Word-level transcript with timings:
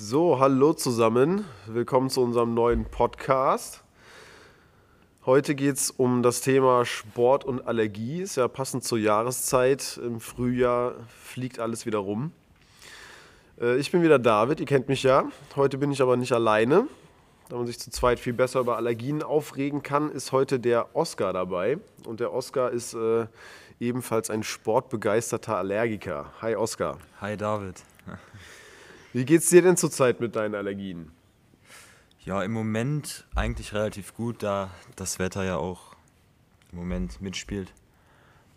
So, 0.00 0.38
hallo 0.38 0.74
zusammen. 0.74 1.44
Willkommen 1.66 2.08
zu 2.08 2.20
unserem 2.20 2.54
neuen 2.54 2.84
Podcast. 2.84 3.82
Heute 5.26 5.56
geht 5.56 5.74
es 5.74 5.90
um 5.90 6.22
das 6.22 6.40
Thema 6.40 6.84
Sport 6.84 7.44
und 7.44 7.66
Allergie. 7.66 8.22
Ist 8.22 8.36
ja 8.36 8.46
passend 8.46 8.84
zur 8.84 8.98
Jahreszeit. 8.98 9.98
Im 10.00 10.20
Frühjahr 10.20 10.94
fliegt 11.08 11.58
alles 11.58 11.84
wieder 11.84 11.98
rum. 11.98 12.30
Äh, 13.60 13.78
ich 13.78 13.90
bin 13.90 14.04
wieder 14.04 14.20
David, 14.20 14.60
ihr 14.60 14.66
kennt 14.66 14.86
mich 14.86 15.02
ja. 15.02 15.24
Heute 15.56 15.78
bin 15.78 15.90
ich 15.90 16.00
aber 16.00 16.16
nicht 16.16 16.32
alleine. 16.32 16.86
Da 17.48 17.56
man 17.56 17.66
sich 17.66 17.80
zu 17.80 17.90
zweit 17.90 18.20
viel 18.20 18.34
besser 18.34 18.60
über 18.60 18.76
Allergien 18.76 19.24
aufregen 19.24 19.82
kann, 19.82 20.12
ist 20.12 20.30
heute 20.30 20.60
der 20.60 20.94
Oscar 20.94 21.32
dabei. 21.32 21.78
Und 22.06 22.20
der 22.20 22.32
Oscar 22.32 22.70
ist 22.70 22.94
äh, 22.94 23.26
ebenfalls 23.80 24.30
ein 24.30 24.44
sportbegeisterter 24.44 25.56
Allergiker. 25.56 26.32
Hi 26.40 26.54
Oscar. 26.54 26.98
Hi 27.20 27.36
David. 27.36 27.82
Wie 29.12 29.24
geht's 29.24 29.48
dir 29.48 29.62
denn 29.62 29.76
zurzeit 29.76 30.20
mit 30.20 30.36
deinen 30.36 30.54
Allergien? 30.54 31.10
Ja, 32.24 32.42
im 32.42 32.52
Moment 32.52 33.26
eigentlich 33.34 33.72
relativ 33.72 34.14
gut, 34.14 34.42
da 34.42 34.70
das 34.96 35.18
Wetter 35.18 35.44
ja 35.44 35.56
auch 35.56 35.96
im 36.72 36.78
Moment 36.78 37.22
mitspielt. 37.22 37.72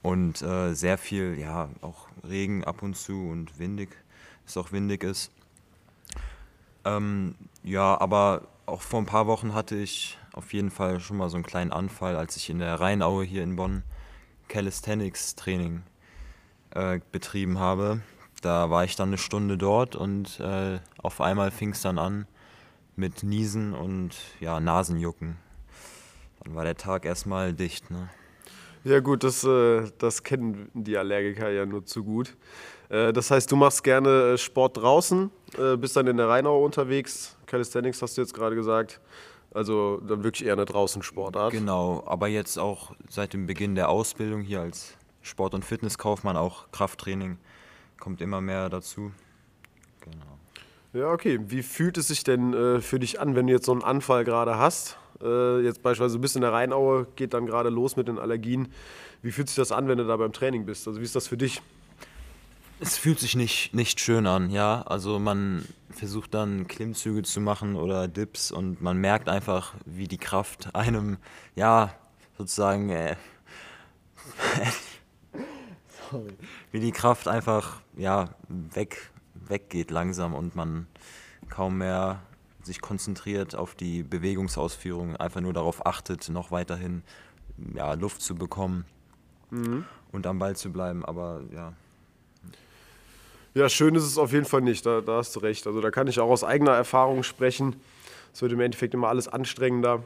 Und 0.01 0.41
äh, 0.41 0.73
sehr 0.73 0.97
viel, 0.97 1.39
ja, 1.39 1.69
auch 1.81 2.07
Regen 2.27 2.65
ab 2.65 2.83
und 2.83 2.97
zu 2.97 3.29
und 3.29 3.59
windig, 3.59 3.89
es 4.45 4.57
auch 4.57 4.73
windig 4.73 5.03
ist. 5.03 5.31
Ähm, 6.83 7.35
ja, 7.63 7.99
aber 8.01 8.47
auch 8.65 8.81
vor 8.81 8.99
ein 8.99 9.05
paar 9.05 9.27
Wochen 9.27 9.53
hatte 9.53 9.77
ich 9.77 10.17
auf 10.33 10.51
jeden 10.51 10.71
Fall 10.71 10.99
schon 10.99 11.15
mal 11.17 11.29
so 11.29 11.37
einen 11.37 11.45
kleinen 11.45 11.71
Anfall, 11.71 12.17
als 12.17 12.35
ich 12.35 12.49
in 12.49 12.59
der 12.59 12.79
Rheinaue 12.79 13.23
hier 13.23 13.43
in 13.43 13.55
Bonn 13.55 13.83
Calisthenics-Training 14.49 15.83
äh, 16.71 16.99
betrieben 17.11 17.59
habe. 17.59 18.01
Da 18.41 18.69
war 18.69 18.83
ich 18.83 18.95
dann 18.95 19.09
eine 19.09 19.17
Stunde 19.17 19.57
dort 19.57 19.95
und 19.95 20.39
äh, 20.39 20.79
auf 20.97 21.21
einmal 21.21 21.51
fing 21.51 21.71
es 21.71 21.81
dann 21.81 21.99
an 21.99 22.25
mit 22.95 23.23
Niesen 23.23 23.73
und 23.73 24.15
ja, 24.39 24.59
Nasenjucken. 24.59 25.37
Dann 26.43 26.55
war 26.55 26.63
der 26.63 26.75
Tag 26.75 27.05
erstmal 27.05 27.53
dicht. 27.53 27.91
Ne? 27.91 28.09
Ja 28.83 28.99
gut, 28.99 29.23
das, 29.23 29.43
äh, 29.43 29.83
das 29.99 30.23
kennen 30.23 30.69
die 30.73 30.97
Allergiker 30.97 31.49
ja 31.49 31.67
nur 31.67 31.85
zu 31.85 32.03
gut. 32.03 32.35
Äh, 32.89 33.13
das 33.13 33.29
heißt, 33.29 33.51
du 33.51 33.55
machst 33.55 33.83
gerne 33.83 34.33
äh, 34.33 34.37
Sport 34.37 34.77
draußen, 34.77 35.29
äh, 35.57 35.77
bist 35.77 35.95
dann 35.95 36.07
in 36.07 36.17
der 36.17 36.27
Rheinau 36.27 36.63
unterwegs. 36.63 37.37
Calisthenics 37.45 38.01
hast 38.01 38.17
du 38.17 38.21
jetzt 38.21 38.33
gerade 38.33 38.55
gesagt. 38.55 38.99
Also 39.53 39.97
dann 40.07 40.23
wirklich 40.23 40.47
eher 40.47 40.53
eine 40.53 40.65
Draußensportart. 40.65 41.51
Genau, 41.51 42.03
aber 42.07 42.27
jetzt 42.27 42.57
auch 42.57 42.93
seit 43.09 43.33
dem 43.33 43.47
Beginn 43.47 43.75
der 43.75 43.89
Ausbildung 43.89 44.41
hier 44.41 44.61
als 44.61 44.97
Sport- 45.21 45.53
und 45.53 45.65
Fitnesskaufmann 45.65 46.37
auch 46.37 46.71
Krafttraining 46.71 47.37
kommt 48.01 48.19
immer 48.19 48.41
mehr 48.41 48.67
dazu. 48.67 49.13
Genau. 50.01 50.39
Ja, 50.93 51.13
okay. 51.13 51.39
Wie 51.47 51.63
fühlt 51.63 51.97
es 51.97 52.09
sich 52.09 52.25
denn 52.25 52.53
äh, 52.53 52.81
für 52.81 52.99
dich 52.99 53.21
an, 53.21 53.35
wenn 53.35 53.47
du 53.47 53.53
jetzt 53.53 53.65
so 53.65 53.71
einen 53.71 53.83
Anfall 53.83 54.25
gerade 54.25 54.57
hast? 54.57 54.97
Äh, 55.23 55.61
jetzt 55.61 55.81
beispielsweise 55.81 56.15
du 56.15 56.21
bist 56.21 56.35
in 56.35 56.41
der 56.41 56.51
Rheinaue, 56.51 57.07
geht 57.15 57.33
dann 57.33 57.45
gerade 57.45 57.69
los 57.69 57.95
mit 57.95 58.09
den 58.09 58.19
Allergien. 58.19 58.67
Wie 59.21 59.31
fühlt 59.31 59.47
sich 59.47 59.55
das 59.55 59.71
an, 59.71 59.87
wenn 59.87 59.97
du 59.97 60.05
da 60.05 60.17
beim 60.17 60.33
Training 60.33 60.65
bist? 60.65 60.85
Also 60.87 60.99
wie 60.99 61.05
ist 61.05 61.15
das 61.15 61.27
für 61.27 61.37
dich? 61.37 61.61
Es 62.79 62.97
fühlt 62.97 63.19
sich 63.19 63.35
nicht, 63.35 63.75
nicht 63.75 63.99
schön 63.99 64.25
an, 64.25 64.49
ja. 64.49 64.81
Also 64.81 65.19
man 65.19 65.65
versucht 65.91 66.33
dann 66.33 66.67
Klimmzüge 66.67 67.21
zu 67.21 67.39
machen 67.39 67.75
oder 67.75 68.07
Dips 68.07 68.51
und 68.51 68.81
man 68.81 68.97
merkt 68.97 69.29
einfach, 69.29 69.75
wie 69.85 70.07
die 70.07 70.17
Kraft 70.17 70.73
einem, 70.73 71.17
ja, 71.55 71.93
sozusagen, 72.37 72.89
äh, 72.89 73.15
Sorry. 76.11 76.33
wie 76.71 76.79
die 76.79 76.91
Kraft 76.91 77.27
einfach, 77.27 77.81
ja, 77.95 78.29
weg, 78.49 79.11
weggeht 79.33 79.91
langsam 79.91 80.33
und 80.33 80.55
man 80.55 80.87
kaum 81.49 81.77
mehr 81.77 82.21
sich 82.63 82.81
konzentriert 82.81 83.55
auf 83.55 83.73
die 83.73 84.03
Bewegungsausführung, 84.03 85.15
einfach 85.15 85.41
nur 85.41 85.53
darauf 85.53 85.85
achtet, 85.85 86.29
noch 86.29 86.51
weiterhin 86.51 87.03
ja, 87.73 87.93
Luft 87.93 88.21
zu 88.21 88.35
bekommen 88.35 88.85
mhm. 89.49 89.85
und 90.11 90.27
am 90.27 90.37
Ball 90.37 90.55
zu 90.55 90.71
bleiben. 90.71 91.03
Aber 91.03 91.41
ja, 91.53 91.73
ja, 93.53 93.67
schön 93.67 93.95
ist 93.95 94.03
es 94.03 94.17
auf 94.17 94.31
jeden 94.31 94.45
Fall 94.45 94.61
nicht, 94.61 94.85
da, 94.85 95.01
da 95.01 95.17
hast 95.17 95.35
du 95.35 95.41
recht. 95.41 95.67
Also 95.67 95.81
da 95.81 95.91
kann 95.91 96.07
ich 96.07 96.19
auch 96.19 96.29
aus 96.29 96.43
eigener 96.43 96.71
Erfahrung 96.71 97.23
sprechen. 97.23 97.75
Es 98.33 98.41
wird 98.41 98.53
im 98.53 98.61
Endeffekt 98.61 98.93
immer 98.93 99.09
alles 99.09 99.27
anstrengender. 99.27 100.03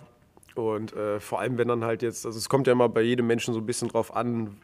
Und 0.56 0.94
äh, 0.94 1.19
vor 1.19 1.41
allem, 1.41 1.58
wenn 1.58 1.68
dann 1.68 1.84
halt 1.84 2.02
jetzt, 2.02 2.25
also 2.25 2.40
es 2.40 2.50
kommt 2.50 2.66
ja 2.66 2.74
immer 2.74 2.90
bei 2.90 3.02
jedem 3.02 3.28
Menschen 3.28 3.53
so 3.53 3.59
ein 3.59 3.66
bisschen 3.66 3.90
drauf 3.90 4.16
an, 4.16 4.58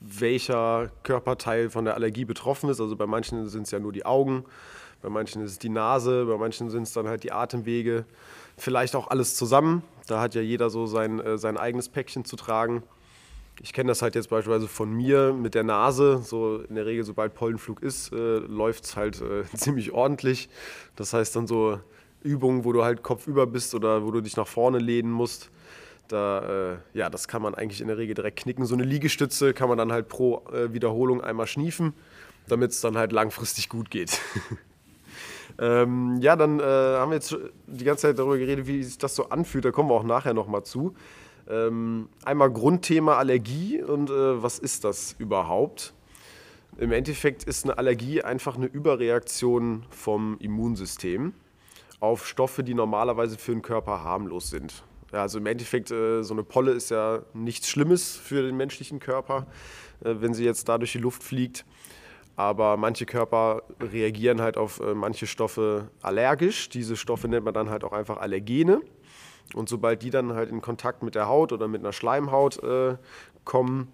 welcher 0.00 0.90
Körperteil 1.02 1.70
von 1.70 1.84
der 1.84 1.94
Allergie 1.94 2.24
betroffen 2.24 2.70
ist. 2.70 2.80
Also 2.80 2.96
bei 2.96 3.06
manchen 3.06 3.48
sind 3.48 3.62
es 3.62 3.70
ja 3.70 3.78
nur 3.78 3.92
die 3.92 4.04
Augen, 4.04 4.44
bei 5.02 5.08
manchen 5.08 5.42
ist 5.42 5.52
es 5.52 5.58
die 5.58 5.68
Nase, 5.68 6.24
bei 6.26 6.36
manchen 6.36 6.70
sind 6.70 6.84
es 6.84 6.92
dann 6.92 7.06
halt 7.06 7.22
die 7.22 7.32
Atemwege. 7.32 8.04
Vielleicht 8.56 8.96
auch 8.96 9.08
alles 9.08 9.36
zusammen. 9.36 9.82
Da 10.06 10.20
hat 10.20 10.34
ja 10.34 10.40
jeder 10.40 10.70
so 10.70 10.86
sein, 10.86 11.20
äh, 11.20 11.38
sein 11.38 11.56
eigenes 11.56 11.88
Päckchen 11.88 12.24
zu 12.24 12.36
tragen. 12.36 12.82
Ich 13.62 13.72
kenne 13.72 13.88
das 13.88 14.02
halt 14.02 14.14
jetzt 14.14 14.28
beispielsweise 14.28 14.68
von 14.68 14.90
mir 14.92 15.32
mit 15.32 15.54
der 15.54 15.64
Nase. 15.64 16.20
So 16.22 16.60
in 16.60 16.74
der 16.74 16.86
Regel, 16.86 17.04
sobald 17.04 17.34
Pollenflug 17.34 17.82
ist, 17.82 18.12
äh, 18.12 18.38
läuft 18.38 18.84
es 18.84 18.96
halt 18.96 19.20
äh, 19.20 19.44
ziemlich 19.56 19.92
ordentlich. 19.92 20.48
Das 20.94 21.12
heißt 21.12 21.36
dann 21.36 21.46
so 21.46 21.80
Übungen, 22.22 22.64
wo 22.64 22.72
du 22.72 22.84
halt 22.84 23.02
kopfüber 23.02 23.46
bist 23.46 23.74
oder 23.74 24.04
wo 24.04 24.10
du 24.10 24.20
dich 24.20 24.36
nach 24.36 24.46
vorne 24.46 24.78
lehnen 24.78 25.10
musst. 25.10 25.50
Da, 26.08 26.72
äh, 26.72 26.76
ja, 26.94 27.10
das 27.10 27.28
kann 27.28 27.42
man 27.42 27.54
eigentlich 27.54 27.80
in 27.80 27.88
der 27.88 27.98
Regel 27.98 28.14
direkt 28.14 28.40
knicken. 28.40 28.64
So 28.66 28.74
eine 28.74 28.84
Liegestütze 28.84 29.52
kann 29.54 29.68
man 29.68 29.78
dann 29.78 29.92
halt 29.92 30.08
pro 30.08 30.44
äh, 30.52 30.72
Wiederholung 30.72 31.20
einmal 31.20 31.46
schniefen, 31.46 31.94
damit 32.48 32.70
es 32.70 32.80
dann 32.80 32.96
halt 32.96 33.12
langfristig 33.12 33.68
gut 33.68 33.90
geht. 33.90 34.20
ähm, 35.58 36.18
ja, 36.20 36.36
dann 36.36 36.60
äh, 36.60 36.62
haben 36.62 37.10
wir 37.10 37.16
jetzt 37.16 37.36
die 37.66 37.84
ganze 37.84 38.02
Zeit 38.02 38.18
darüber 38.18 38.38
geredet, 38.38 38.66
wie 38.66 38.82
sich 38.82 38.98
das 38.98 39.14
so 39.14 39.28
anfühlt. 39.28 39.64
Da 39.64 39.70
kommen 39.70 39.88
wir 39.90 39.94
auch 39.94 40.04
nachher 40.04 40.34
nochmal 40.34 40.64
zu. 40.64 40.94
Ähm, 41.48 42.08
einmal 42.24 42.50
Grundthema 42.50 43.16
Allergie 43.16 43.82
und 43.82 44.10
äh, 44.10 44.42
was 44.42 44.58
ist 44.58 44.84
das 44.84 45.14
überhaupt? 45.18 45.92
Im 46.78 46.92
Endeffekt 46.92 47.44
ist 47.44 47.64
eine 47.64 47.78
Allergie 47.78 48.22
einfach 48.22 48.56
eine 48.56 48.66
Überreaktion 48.66 49.86
vom 49.90 50.36
Immunsystem 50.40 51.32
auf 52.00 52.26
Stoffe, 52.26 52.62
die 52.62 52.74
normalerweise 52.74 53.38
für 53.38 53.52
den 53.52 53.62
Körper 53.62 54.04
harmlos 54.04 54.50
sind. 54.50 54.84
Ja, 55.12 55.22
also 55.22 55.38
im 55.38 55.46
Endeffekt, 55.46 55.90
äh, 55.90 56.22
so 56.22 56.34
eine 56.34 56.42
Polle 56.42 56.72
ist 56.72 56.90
ja 56.90 57.22
nichts 57.32 57.68
Schlimmes 57.68 58.16
für 58.16 58.42
den 58.42 58.56
menschlichen 58.56 58.98
Körper, 58.98 59.46
äh, 60.04 60.14
wenn 60.18 60.34
sie 60.34 60.44
jetzt 60.44 60.68
da 60.68 60.78
durch 60.78 60.92
die 60.92 60.98
Luft 60.98 61.22
fliegt. 61.22 61.64
Aber 62.34 62.76
manche 62.76 63.06
Körper 63.06 63.62
reagieren 63.80 64.42
halt 64.42 64.56
auf 64.56 64.80
äh, 64.80 64.94
manche 64.94 65.26
Stoffe 65.26 65.90
allergisch. 66.02 66.68
Diese 66.68 66.96
Stoffe 66.96 67.28
nennt 67.28 67.44
man 67.44 67.54
dann 67.54 67.70
halt 67.70 67.84
auch 67.84 67.92
einfach 67.92 68.18
Allergene. 68.18 68.80
Und 69.54 69.68
sobald 69.68 70.02
die 70.02 70.10
dann 70.10 70.34
halt 70.34 70.50
in 70.50 70.60
Kontakt 70.60 71.02
mit 71.02 71.14
der 71.14 71.28
Haut 71.28 71.52
oder 71.52 71.68
mit 71.68 71.80
einer 71.80 71.92
Schleimhaut 71.92 72.60
kommen, 73.44 73.92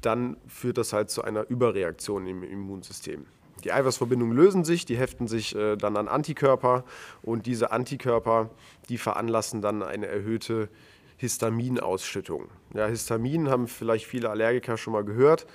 dann 0.00 0.38
führt 0.46 0.78
das 0.78 0.94
halt 0.94 1.10
zu 1.10 1.22
einer 1.22 1.46
Überreaktion 1.50 2.26
im 2.26 2.42
Immunsystem. 2.42 3.26
Die 3.64 3.72
Eiweißverbindungen 3.72 4.36
lösen 4.36 4.64
sich, 4.64 4.84
die 4.84 4.96
heften 4.96 5.28
sich 5.28 5.54
äh, 5.56 5.76
dann 5.76 5.96
an 5.96 6.08
Antikörper 6.08 6.84
und 7.22 7.46
diese 7.46 7.72
Antikörper, 7.72 8.50
die 8.88 8.98
veranlassen 8.98 9.62
dann 9.62 9.82
eine 9.82 10.06
erhöhte 10.06 10.68
Histaminausschüttung. 11.16 12.48
Ja, 12.74 12.86
Histamin 12.86 13.48
haben 13.48 13.68
vielleicht 13.68 14.06
viele 14.06 14.30
Allergiker 14.30 14.76
schon 14.76 14.92
mal 14.92 15.04
gehört. 15.04 15.46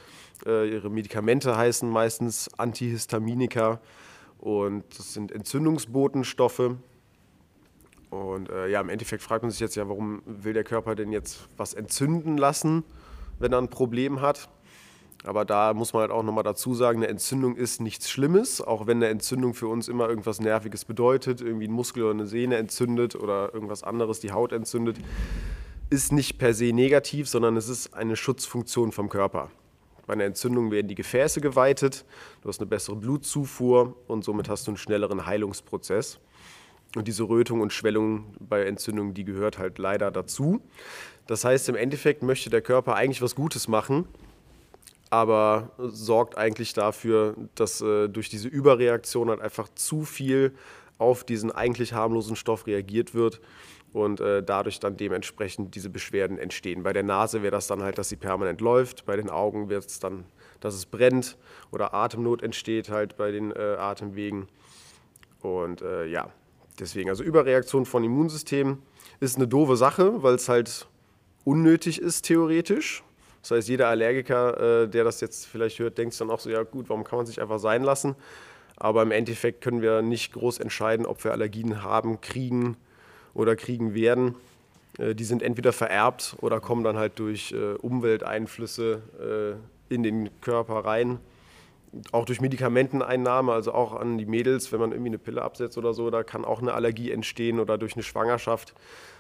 Äh, 0.46 0.70
ihre 0.70 0.90
Medikamente 0.90 1.56
heißen 1.56 1.90
meistens 1.90 2.50
Antihistaminika 2.58 3.80
und 4.40 4.84
das 4.98 5.14
sind 5.14 5.32
Entzündungsbotenstoffe. 5.32 6.72
Und 8.10 8.50
äh, 8.50 8.68
ja, 8.68 8.82
im 8.82 8.90
Endeffekt 8.90 9.22
fragt 9.22 9.44
man 9.44 9.52
sich 9.52 9.60
jetzt 9.60 9.76
ja, 9.76 9.88
warum 9.88 10.22
will 10.26 10.54
der 10.54 10.64
Körper 10.64 10.96
denn 10.96 11.12
jetzt 11.12 11.48
was 11.58 11.74
entzünden 11.74 12.38
lassen, 12.38 12.84
wenn 13.40 13.54
er 13.54 13.60
ein 13.60 13.70
Problem 13.70 14.20
hat? 14.20 14.50
Aber 15.24 15.46
da 15.46 15.74
muss 15.74 15.94
man 15.94 16.02
halt 16.02 16.12
auch 16.12 16.24
nochmal 16.24 16.44
dazu 16.44 16.74
sagen, 16.74 17.00
eine 17.00 17.08
Entzündung 17.08 17.56
ist 17.56 17.80
nichts 17.80 18.10
Schlimmes, 18.10 18.60
auch 18.60 18.88
wenn 18.88 18.98
eine 18.98 19.10
Entzündung 19.10 19.54
für 19.54 19.68
uns 19.68 19.88
immer 19.88 20.10
irgendwas 20.10 20.40
Nerviges 20.40 20.86
bedeutet, 20.86 21.42
irgendwie 21.42 21.68
ein 21.68 21.74
Muskel 21.74 22.04
oder 22.04 22.14
eine 22.14 22.26
Sehne 22.26 22.58
entzündet 22.58 23.16
oder 23.16 23.54
irgendwas 23.54 23.84
anderes 23.84 24.20
die 24.20 24.32
Haut 24.32 24.52
entzündet, 24.52 24.98
ist 25.92 26.12
nicht 26.12 26.40
per 26.40 26.54
se 26.54 26.74
negativ, 26.74 27.30
sondern 27.30 27.56
es 27.56 27.70
ist 27.70 27.94
eine 27.94 28.16
Schutzfunktion 28.16 28.92
vom 28.92 29.10
Körper. 29.10 29.52
Bei 30.08 30.14
einer 30.14 30.24
Entzündung 30.24 30.72
werden 30.72 30.88
die 30.88 30.96
Gefäße 30.96 31.40
geweitet, 31.40 32.06
du 32.42 32.50
hast 32.50 32.60
eine 32.60 32.68
bessere 32.68 32.96
Blutzufuhr 32.96 33.96
und 34.08 34.24
somit 34.24 34.50
hast 34.50 34.66
du 34.66 34.72
einen 34.72 34.78
schnelleren 34.78 35.28
Heilungsprozess. 35.28 36.20
Und 36.96 37.08
diese 37.08 37.24
Rötung 37.24 37.62
und 37.62 37.72
Schwellung 37.72 38.36
bei 38.40 38.66
Entzündungen, 38.66 39.14
die 39.14 39.24
gehört 39.24 39.58
halt 39.58 39.78
leider 39.78 40.12
dazu. 40.12 40.62
Das 41.28 41.46
heißt, 41.46 41.70
im 41.70 41.76
Endeffekt 41.76 42.24
möchte 42.24 42.50
der 42.50 42.62
Körper 42.62 42.96
eigentlich 42.96 43.22
was 43.22 43.36
Gutes 43.36 43.68
machen, 43.68 44.06
aber 45.12 45.72
sorgt 45.78 46.38
eigentlich 46.38 46.74
dafür, 46.74 47.36
dass 47.54 47.82
äh, 47.82 48.08
durch 48.08 48.30
diese 48.30 48.48
Überreaktion 48.48 49.30
halt 49.30 49.42
einfach 49.42 49.68
zu 49.76 50.04
viel 50.04 50.54
auf 50.98 51.24
diesen 51.26 51.52
eigentlich 51.52 51.94
harmlosen 51.94 52.38
Stoff 52.38 52.66
reagiert 52.66 53.14
wird 53.14 53.42
und 53.92 54.22
äh, 54.22 54.42
dadurch 54.42 54.80
dann 54.80 54.96
dementsprechend 54.96 55.76
diese 55.76 55.90
Beschwerden 55.90 56.38
entstehen. 56.38 56.84
Bei 56.84 56.94
der 56.94 57.04
Nase 57.04 57.44
wäre 57.44 57.52
das 57.52 57.68
dann 57.68 57.84
halt, 57.84 57.98
dass 57.98 58.08
sie 58.08 58.16
permanent 58.16 58.62
läuft, 58.62 59.06
bei 59.06 59.18
den 59.18 59.30
Augen 59.30 59.70
wird 59.70 59.86
es 59.86 60.00
dann, 60.00 60.24
dass 60.62 60.76
es 60.76 60.86
brennt 60.86 61.38
oder 61.72 61.94
Atemnot 61.94 62.42
entsteht 62.42 62.90
halt 62.90 63.18
bei 63.18 63.32
den 63.32 63.52
äh, 63.52 63.76
Atemwegen 63.78 64.48
Und 65.42 65.82
äh, 65.82 66.06
ja, 66.06 66.30
deswegen, 66.80 67.10
also 67.10 67.22
Überreaktion 67.22 67.86
von 67.86 68.06
Immunsystem 68.06 68.78
ist 69.20 69.36
eine 69.36 69.48
doofe 69.48 69.76
Sache, 69.76 70.24
weil 70.24 70.36
es 70.36 70.48
halt 70.48 70.88
unnötig 71.44 72.00
ist, 72.02 72.22
theoretisch. 72.22 73.04
Das 73.42 73.52
heißt, 73.52 73.70
jeder 73.70 73.88
Allergiker, 73.88 74.84
äh, 74.84 74.88
der 74.88 75.04
das 75.04 75.22
jetzt 75.22 75.46
vielleicht 75.46 75.80
hört, 75.80 75.98
denkt 75.98 76.20
dann 76.22 76.30
auch 76.30 76.40
so, 76.40 76.50
ja 76.50 76.64
gut, 76.64 76.90
warum 76.90 77.04
kann 77.04 77.18
man 77.18 77.26
sich 77.26 77.42
einfach 77.42 77.60
sein 77.60 77.84
lassen? 77.84 78.16
Aber 78.78 79.02
im 79.02 79.12
Endeffekt 79.12 79.62
können 79.62 79.82
wir 79.82 80.02
nicht 80.02 80.34
groß 80.34 80.60
entscheiden, 80.60 81.06
ob 81.06 81.24
wir 81.24 81.32
Allergien 81.32 81.84
haben, 81.84 82.22
kriegen 82.22 82.78
oder 83.34 83.56
kriegen 83.56 83.94
werden. 83.94 84.36
Äh, 84.98 85.16
die 85.16 85.24
sind 85.24 85.42
entweder 85.42 85.74
vererbt 85.74 86.36
oder 86.42 86.60
kommen 86.60 86.84
dann 86.84 86.98
halt 86.98 87.18
durch 87.20 87.52
äh, 87.52 87.74
Umwelteinflüsse 87.74 89.02
in 89.90 90.04
den 90.04 90.30
Körper 90.42 90.86
rein. 90.86 91.20
Auch 92.14 92.24
durch 92.24 92.40
Medikamenteneinnahme, 92.40 93.52
also 93.52 93.74
auch 93.74 93.94
an 93.94 94.18
die 94.18 94.26
Mädels, 94.26 94.72
wenn 94.72 94.80
man 94.80 94.92
irgendwie 94.92 95.10
eine 95.10 95.18
Pille 95.18 95.42
absetzt 95.42 95.78
oder 95.78 95.94
so, 95.94 96.10
da 96.10 96.24
kann 96.24 96.46
auch 96.46 96.62
eine 96.62 96.74
Allergie 96.74 97.12
entstehen 97.12 97.60
oder 97.60 97.78
durch 97.78 97.96
eine 97.96 98.04
Schwangerschaft. 98.04 98.74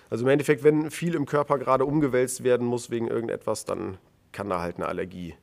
Also 0.09 0.25
im 0.25 0.29
Endeffekt, 0.29 0.63
wenn 0.63 0.91
viel 0.91 1.15
im 1.15 1.25
Körper 1.25 1.57
gerade 1.57 1.85
umgewälzt 1.85 2.43
werden 2.43 2.67
muss 2.67 2.89
wegen 2.89 3.07
irgendetwas, 3.07 3.65
dann 3.65 3.97
kann 4.31 4.49
da 4.49 4.61
halt 4.61 4.77
eine 4.77 4.87
Allergie 4.87 5.35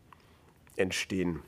entstehen. 0.77 1.43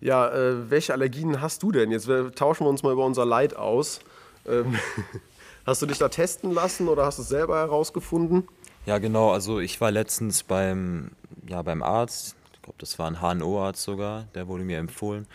Ja, 0.00 0.28
äh, 0.28 0.70
welche 0.70 0.92
Allergien 0.92 1.40
hast 1.40 1.62
du 1.62 1.72
denn? 1.72 1.90
Jetzt 1.90 2.08
tauschen 2.36 2.64
wir 2.64 2.70
uns 2.70 2.82
mal 2.82 2.92
über 2.92 3.04
unser 3.04 3.24
Leid 3.24 3.56
aus. 3.56 4.00
Ähm, 4.46 4.78
hast 5.66 5.82
du 5.82 5.86
dich 5.86 5.98
da 5.98 6.08
testen 6.08 6.52
lassen 6.52 6.88
oder 6.88 7.04
hast 7.04 7.18
du 7.18 7.22
es 7.22 7.28
selber 7.28 7.58
herausgefunden? 7.58 8.46
Ja, 8.86 8.98
genau. 8.98 9.32
Also 9.32 9.58
ich 9.58 9.80
war 9.80 9.90
letztens 9.90 10.42
beim, 10.44 11.10
ja, 11.46 11.62
beim 11.62 11.82
Arzt. 11.82 12.36
Ich 12.54 12.62
glaube, 12.62 12.78
das 12.78 12.98
war 12.98 13.10
ein 13.10 13.20
HNO-Arzt 13.20 13.82
sogar. 13.82 14.28
Der 14.34 14.46
wurde 14.46 14.64
mir 14.64 14.78
empfohlen. 14.78 15.26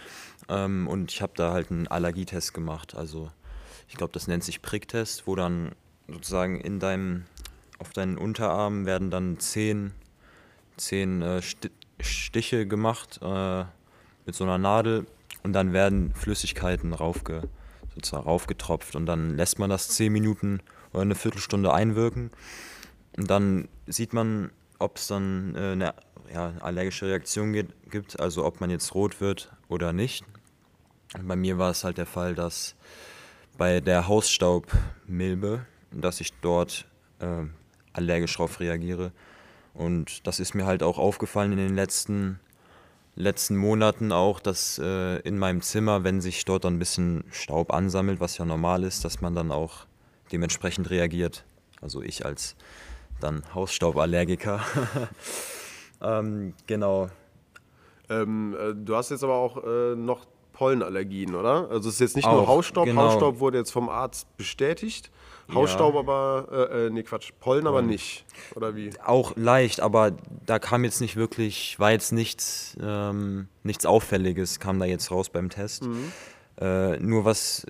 Ähm, 0.50 0.88
und 0.88 1.12
ich 1.12 1.22
habe 1.22 1.34
da 1.36 1.52
halt 1.52 1.70
einen 1.72 1.88
Allergietest 1.88 2.54
gemacht. 2.54 2.96
Also 2.96 3.30
ich 3.90 3.96
glaube, 3.96 4.14
das 4.14 4.28
nennt 4.28 4.44
sich 4.44 4.62
Pricktest, 4.62 5.28
wo 5.28 5.36
dann 5.36 5.74
sozusagen 6.08 6.60
in 6.62 6.80
deinem, 6.80 7.26
auf 7.80 7.92
deinen 7.92 8.18
Unterarmen 8.18 8.86
werden 8.86 9.12
dann 9.12 9.40
zehn, 9.40 9.94
zehn 10.78 11.22
äh, 11.22 11.42
Stiche 12.00 12.68
gemacht. 12.68 13.20
Äh, 13.22 13.66
mit 14.26 14.36
so 14.36 14.44
einer 14.44 14.58
Nadel 14.58 15.06
und 15.44 15.54
dann 15.54 15.74
werden 15.74 16.14
Flüssigkeiten 16.16 16.94
raufge, 16.94 17.44
sozusagen 17.96 18.24
raufgetropft 18.24 18.96
und 18.96 19.06
dann 19.06 19.36
lässt 19.36 19.60
man 19.60 19.70
das 19.70 19.90
10 19.90 20.12
Minuten 20.12 20.62
oder 20.92 21.02
eine 21.02 21.16
Viertelstunde 21.16 21.74
einwirken 21.74 22.32
und 23.18 23.30
dann 23.30 23.68
sieht 23.88 24.14
man, 24.14 24.52
ob 24.80 24.98
es 24.98 25.08
dann 25.08 25.56
äh, 25.56 25.72
eine 25.72 25.94
ja, 26.34 26.54
allergische 26.60 27.08
Reaktion 27.08 27.54
gibt, 27.54 28.20
also 28.20 28.46
ob 28.46 28.62
man 28.62 28.70
jetzt 28.70 28.96
rot 28.96 29.22
wird 29.22 29.52
oder 29.68 29.94
nicht. 29.94 30.24
Und 31.14 31.28
bei 31.28 31.36
mir 31.36 31.58
war 31.60 31.70
es 31.70 31.84
halt 31.84 32.00
der 32.00 32.08
Fall, 32.08 32.34
dass 32.34 32.76
bei 33.58 33.82
der 33.82 34.08
Hausstaubmilbe, 34.08 35.66
dass 35.92 36.22
ich 36.22 36.34
dort 36.42 36.88
äh, 37.20 37.44
allergisch 37.92 38.36
drauf 38.36 38.60
reagiere. 38.60 39.12
Und 39.74 40.28
das 40.28 40.40
ist 40.40 40.54
mir 40.54 40.66
halt 40.66 40.84
auch 40.84 40.98
aufgefallen 40.98 41.54
in 41.54 41.58
den 41.58 41.76
letzten 41.76 42.40
letzten 43.16 43.58
Monaten 43.58 44.12
auch, 44.12 44.40
dass 44.40 44.80
äh, 44.80 45.20
in 45.20 45.38
meinem 45.38 45.62
Zimmer, 45.62 46.04
wenn 46.04 46.22
sich 46.22 46.46
dort 46.46 46.66
dann 46.66 46.76
ein 46.76 46.80
bisschen 46.80 47.24
Staub 47.32 47.72
ansammelt, 47.72 48.20
was 48.20 48.38
ja 48.38 48.46
normal 48.46 48.84
ist, 48.84 49.06
dass 49.06 49.22
man 49.22 49.36
dann 49.36 49.52
auch 49.52 49.86
dementsprechend 50.32 50.90
reagiert. 50.90 51.46
Also 51.82 52.02
ich 52.02 52.26
als 52.26 52.56
dann 53.20 53.44
Hausstauballergiker. 53.54 54.62
ähm, 56.02 56.54
genau. 56.66 57.10
Ähm, 58.10 58.56
äh, 58.60 58.74
du 58.74 58.96
hast 58.96 59.12
jetzt 59.12 59.24
aber 59.24 59.36
auch 59.36 59.64
äh, 59.64 59.96
noch 59.96 60.26
Pollenallergien, 60.54 61.36
oder? 61.36 61.70
Also 61.70 61.90
es 61.90 61.96
ist 61.96 62.02
jetzt 62.02 62.16
nicht 62.16 62.28
auch, 62.28 62.34
nur 62.34 62.48
Hausstaub. 62.48 62.86
Genau. 62.86 63.02
Hausstaub 63.02 63.40
wurde 63.40 63.60
jetzt 63.60 63.72
vom 63.72 63.90
Arzt 63.90 64.36
bestätigt. 64.38 65.12
Hausstaub 65.54 65.94
ja. 65.94 66.00
aber, 66.00 66.48
äh, 66.52 66.86
äh, 66.86 66.90
nee 66.90 67.04
Quatsch, 67.04 67.32
Pollen 67.40 67.68
aber 67.68 67.82
nicht, 67.82 68.26
oder 68.56 68.76
wie? 68.76 68.92
Auch 69.04 69.36
leicht, 69.36 69.82
aber 69.82 70.12
da 70.46 70.60
kam 70.60 70.84
jetzt 70.84 71.02
nicht 71.02 71.16
wirklich, 71.16 71.80
war 71.80 71.92
jetzt 71.92 72.12
nichts, 72.12 72.78
ähm, 72.82 73.48
nichts 73.64 73.86
Auffälliges, 73.86 74.60
kam 74.60 74.80
da 74.80 74.86
jetzt 74.86 75.12
raus 75.12 75.30
beim 75.30 75.50
Test. 75.50 75.86
Mhm. 75.86 76.12
Äh, 76.60 76.98
nur 77.00 77.26
was 77.26 77.66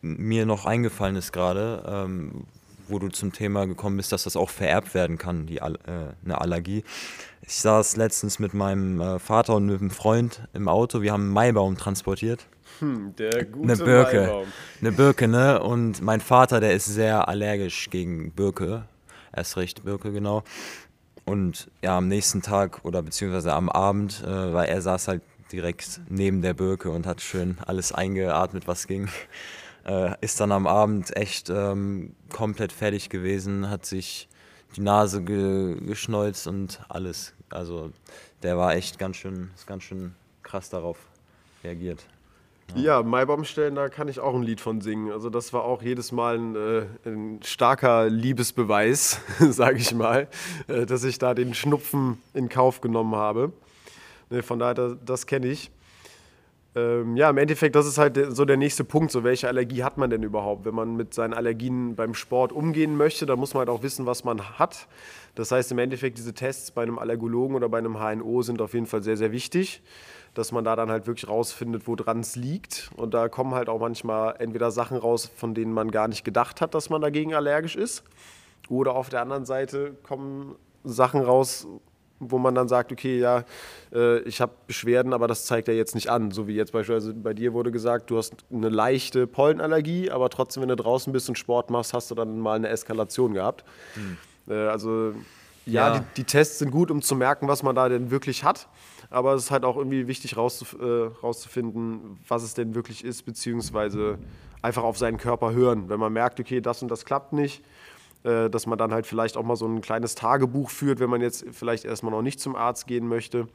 mir 0.00 0.46
noch 0.46 0.66
eingefallen 0.66 1.16
ist 1.16 1.32
gerade, 1.32 1.84
ähm, 1.86 2.44
wo 2.88 2.98
du 2.98 3.08
zum 3.08 3.32
Thema 3.32 3.66
gekommen 3.66 3.96
bist, 3.96 4.12
dass 4.12 4.24
das 4.24 4.36
auch 4.36 4.50
vererbt 4.50 4.94
werden 4.94 5.16
kann, 5.16 5.46
die, 5.46 5.58
äh, 5.58 5.70
eine 6.24 6.40
Allergie. 6.40 6.84
Ich 7.42 7.56
saß 7.56 7.96
letztens 7.96 8.38
mit 8.38 8.54
meinem 8.54 9.00
äh, 9.00 9.18
Vater 9.18 9.56
und 9.56 9.66
mit 9.66 9.80
einem 9.80 9.90
Freund 9.90 10.42
im 10.52 10.68
Auto, 10.68 11.02
wir 11.02 11.12
haben 11.12 11.22
einen 11.22 11.32
Maibaum 11.32 11.76
transportiert. 11.76 12.46
Hm, 12.82 13.14
der 13.18 13.44
gute 13.44 13.72
eine 13.72 13.76
Birke. 13.82 14.20
Maibaum. 14.20 14.46
Eine 14.80 14.92
Birke, 14.92 15.28
ne? 15.28 15.62
Und 15.62 16.02
mein 16.02 16.20
Vater, 16.20 16.60
der 16.60 16.74
ist 16.74 16.86
sehr 16.86 17.28
allergisch 17.28 17.88
gegen 17.90 18.32
Birke. 18.32 18.84
Erst 19.34 19.56
recht 19.56 19.84
Birke, 19.84 20.12
genau. 20.12 20.42
Und 21.24 21.70
ja, 21.80 21.96
am 21.96 22.08
nächsten 22.08 22.42
Tag 22.42 22.84
oder 22.84 23.00
beziehungsweise 23.02 23.52
am 23.52 23.68
Abend, 23.68 24.22
äh, 24.26 24.52
weil 24.52 24.68
er 24.68 24.82
saß 24.82 25.08
halt 25.08 25.22
direkt 25.52 26.00
neben 26.08 26.42
der 26.42 26.54
Birke 26.54 26.90
und 26.90 27.06
hat 27.06 27.20
schön 27.20 27.58
alles 27.64 27.92
eingeatmet, 27.92 28.66
was 28.66 28.86
ging. 28.86 29.08
Äh, 29.84 30.14
ist 30.20 30.38
dann 30.38 30.52
am 30.52 30.68
Abend 30.68 31.16
echt 31.16 31.50
ähm, 31.50 32.14
komplett 32.32 32.70
fertig 32.70 33.10
gewesen, 33.10 33.68
hat 33.68 33.84
sich 33.84 34.28
die 34.76 34.80
Nase 34.80 35.24
ge 35.24 35.74
geschneuzt 35.84 36.46
und 36.46 36.80
alles. 36.88 37.34
Also 37.50 37.90
der 38.44 38.56
war 38.56 38.76
echt 38.76 39.00
ganz 39.00 39.16
schön, 39.16 39.50
ist 39.56 39.66
ganz 39.66 39.82
schön 39.82 40.14
krass 40.44 40.70
darauf 40.70 40.98
reagiert. 41.64 42.06
Ja, 42.74 43.02
Maibaumstellen, 43.02 43.74
da 43.74 43.90
kann 43.90 44.08
ich 44.08 44.18
auch 44.18 44.34
ein 44.34 44.42
Lied 44.42 44.60
von 44.60 44.80
singen. 44.80 45.12
Also 45.12 45.28
das 45.28 45.52
war 45.52 45.64
auch 45.64 45.82
jedes 45.82 46.10
Mal 46.10 46.38
ein, 46.38 46.56
äh, 46.56 46.86
ein 47.04 47.40
starker 47.42 48.08
Liebesbeweis, 48.08 49.20
sage 49.50 49.76
ich 49.76 49.94
mal, 49.94 50.26
äh, 50.68 50.86
dass 50.86 51.04
ich 51.04 51.18
da 51.18 51.34
den 51.34 51.52
Schnupfen 51.52 52.18
in 52.32 52.48
Kauf 52.48 52.80
genommen 52.80 53.14
habe. 53.14 53.52
Ne, 54.30 54.42
von 54.42 54.58
daher, 54.58 54.74
das, 54.74 54.96
das 55.04 55.26
kenne 55.26 55.48
ich. 55.48 55.70
Ähm, 56.74 57.14
ja, 57.18 57.28
im 57.28 57.36
Endeffekt, 57.36 57.76
das 57.76 57.86
ist 57.86 57.98
halt 57.98 58.18
so 58.30 58.46
der 58.46 58.56
nächste 58.56 58.84
Punkt. 58.84 59.12
So, 59.12 59.22
welche 59.22 59.48
Allergie 59.48 59.84
hat 59.84 59.98
man 59.98 60.08
denn 60.08 60.22
überhaupt? 60.22 60.64
Wenn 60.64 60.74
man 60.74 60.96
mit 60.96 61.12
seinen 61.12 61.34
Allergien 61.34 61.94
beim 61.94 62.14
Sport 62.14 62.52
umgehen 62.52 62.96
möchte, 62.96 63.26
dann 63.26 63.38
muss 63.38 63.52
man 63.52 63.60
halt 63.60 63.68
auch 63.68 63.82
wissen, 63.82 64.06
was 64.06 64.24
man 64.24 64.58
hat. 64.58 64.88
Das 65.34 65.52
heißt, 65.52 65.72
im 65.72 65.78
Endeffekt, 65.78 66.16
diese 66.16 66.32
Tests 66.32 66.70
bei 66.70 66.82
einem 66.82 66.98
Allergologen 66.98 67.54
oder 67.54 67.68
bei 67.68 67.78
einem 67.78 67.98
HNO 67.98 68.40
sind 68.40 68.62
auf 68.62 68.72
jeden 68.72 68.86
Fall 68.86 69.02
sehr, 69.02 69.18
sehr 69.18 69.30
wichtig 69.30 69.82
dass 70.34 70.50
man 70.52 70.64
da 70.64 70.76
dann 70.76 70.90
halt 70.90 71.06
wirklich 71.06 71.28
rausfindet, 71.28 71.86
woran 71.86 72.20
es 72.20 72.36
liegt. 72.36 72.90
Und 72.96 73.12
da 73.14 73.28
kommen 73.28 73.54
halt 73.54 73.68
auch 73.68 73.80
manchmal 73.80 74.36
entweder 74.38 74.70
Sachen 74.70 74.96
raus, 74.96 75.30
von 75.36 75.54
denen 75.54 75.72
man 75.72 75.90
gar 75.90 76.08
nicht 76.08 76.24
gedacht 76.24 76.60
hat, 76.60 76.74
dass 76.74 76.88
man 76.90 77.02
dagegen 77.02 77.34
allergisch 77.34 77.76
ist. 77.76 78.02
Oder 78.68 78.94
auf 78.94 79.08
der 79.08 79.20
anderen 79.20 79.44
Seite 79.44 79.94
kommen 80.02 80.56
Sachen 80.84 81.20
raus, 81.20 81.66
wo 82.18 82.38
man 82.38 82.54
dann 82.54 82.68
sagt, 82.68 82.92
okay, 82.92 83.18
ja, 83.18 83.44
äh, 83.92 84.20
ich 84.20 84.40
habe 84.40 84.52
Beschwerden, 84.66 85.12
aber 85.12 85.26
das 85.26 85.44
zeigt 85.44 85.68
er 85.68 85.74
jetzt 85.74 85.94
nicht 85.94 86.08
an. 86.08 86.30
So 86.30 86.46
wie 86.46 86.54
jetzt 86.54 86.72
beispielsweise 86.72 87.12
bei 87.12 87.34
dir 87.34 87.52
wurde 87.52 87.70
gesagt, 87.70 88.10
du 88.10 88.16
hast 88.16 88.34
eine 88.50 88.68
leichte 88.68 89.26
Pollenallergie, 89.26 90.10
aber 90.10 90.30
trotzdem, 90.30 90.62
wenn 90.62 90.68
du 90.68 90.76
draußen 90.76 91.12
bist 91.12 91.28
und 91.28 91.36
Sport 91.36 91.70
machst, 91.70 91.92
hast 91.92 92.10
du 92.10 92.14
dann 92.14 92.38
mal 92.38 92.54
eine 92.54 92.68
Eskalation 92.68 93.34
gehabt. 93.34 93.64
Hm. 93.94 94.16
Äh, 94.48 94.68
also 94.68 95.12
ja, 95.66 95.94
ja. 95.94 95.98
Die, 95.98 96.04
die, 96.18 96.24
Tests 96.24 96.60
sind 96.60 96.70
gut, 96.70 96.90
um 96.90 97.02
zu 97.02 97.14
merken, 97.14 97.48
was 97.48 97.62
man 97.62 97.74
da 97.74 97.88
denn 97.88 98.10
wirklich 98.10 98.44
hat 98.44 98.68
aber 99.12 99.34
es 99.34 99.44
ist 99.44 99.50
halt 99.50 99.64
auch 99.64 99.76
irgendwie 99.76 100.06
wichtig 100.06 100.36
rauszuf 100.36 100.76
äh, 100.80 101.10
rauszufinden, 101.22 102.18
was 102.26 102.42
es 102.42 102.54
denn 102.54 102.74
wirklich 102.74 103.04
ist, 103.04 103.22
beziehungsweise 103.24 104.18
einfach 104.62 104.82
auf 104.82 104.96
seinen 104.96 105.18
Körper 105.18 105.52
hören. 105.52 105.88
Wenn 105.88 106.00
man 106.00 106.12
merkt, 106.12 106.40
okay, 106.40 106.60
das 106.60 106.82
und 106.82 106.90
das 106.90 107.04
klappt 107.04 107.32
nicht, 107.32 107.62
äh, 108.24 108.48
dass 108.48 108.66
man 108.66 108.78
dann 108.78 108.92
halt 108.92 109.06
vielleicht 109.06 109.36
auch 109.36 109.42
mal 109.42 109.56
so 109.56 109.66
ein 109.66 109.80
kleines 109.80 110.14
Tagebuch 110.14 110.70
führt, 110.70 110.98
wenn 111.00 111.10
man 111.10 111.20
jetzt 111.20 111.44
vielleicht 111.52 111.84
erstmal 111.84 112.12
noch 112.12 112.22
nicht 112.22 112.40
zum 112.40 112.56
Arzt 112.56 112.86
gehen 112.86 113.06
möchte. 113.06 113.48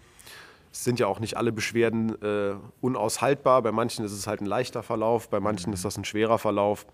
Es 0.71 0.83
sind 0.83 0.99
ja 0.99 1.07
auch 1.07 1.19
nicht 1.19 1.37
alle 1.37 1.51
Beschwerden 1.51 2.21
äh, 2.21 2.55
unaushaltbar. 2.81 3.61
Bei 3.63 3.71
manchen 3.71 4.05
ist 4.05 4.11
es 4.11 4.27
halt 4.27 4.41
ein 4.41 4.45
leichter 4.45 4.83
Verlauf, 4.83 5.29
bei 5.29 5.39
manchen 5.39 5.73
ist 5.73 5.85
das 5.85 5.97
ein 5.97 6.05
schwerer 6.05 6.37
Verlauf. 6.37 6.85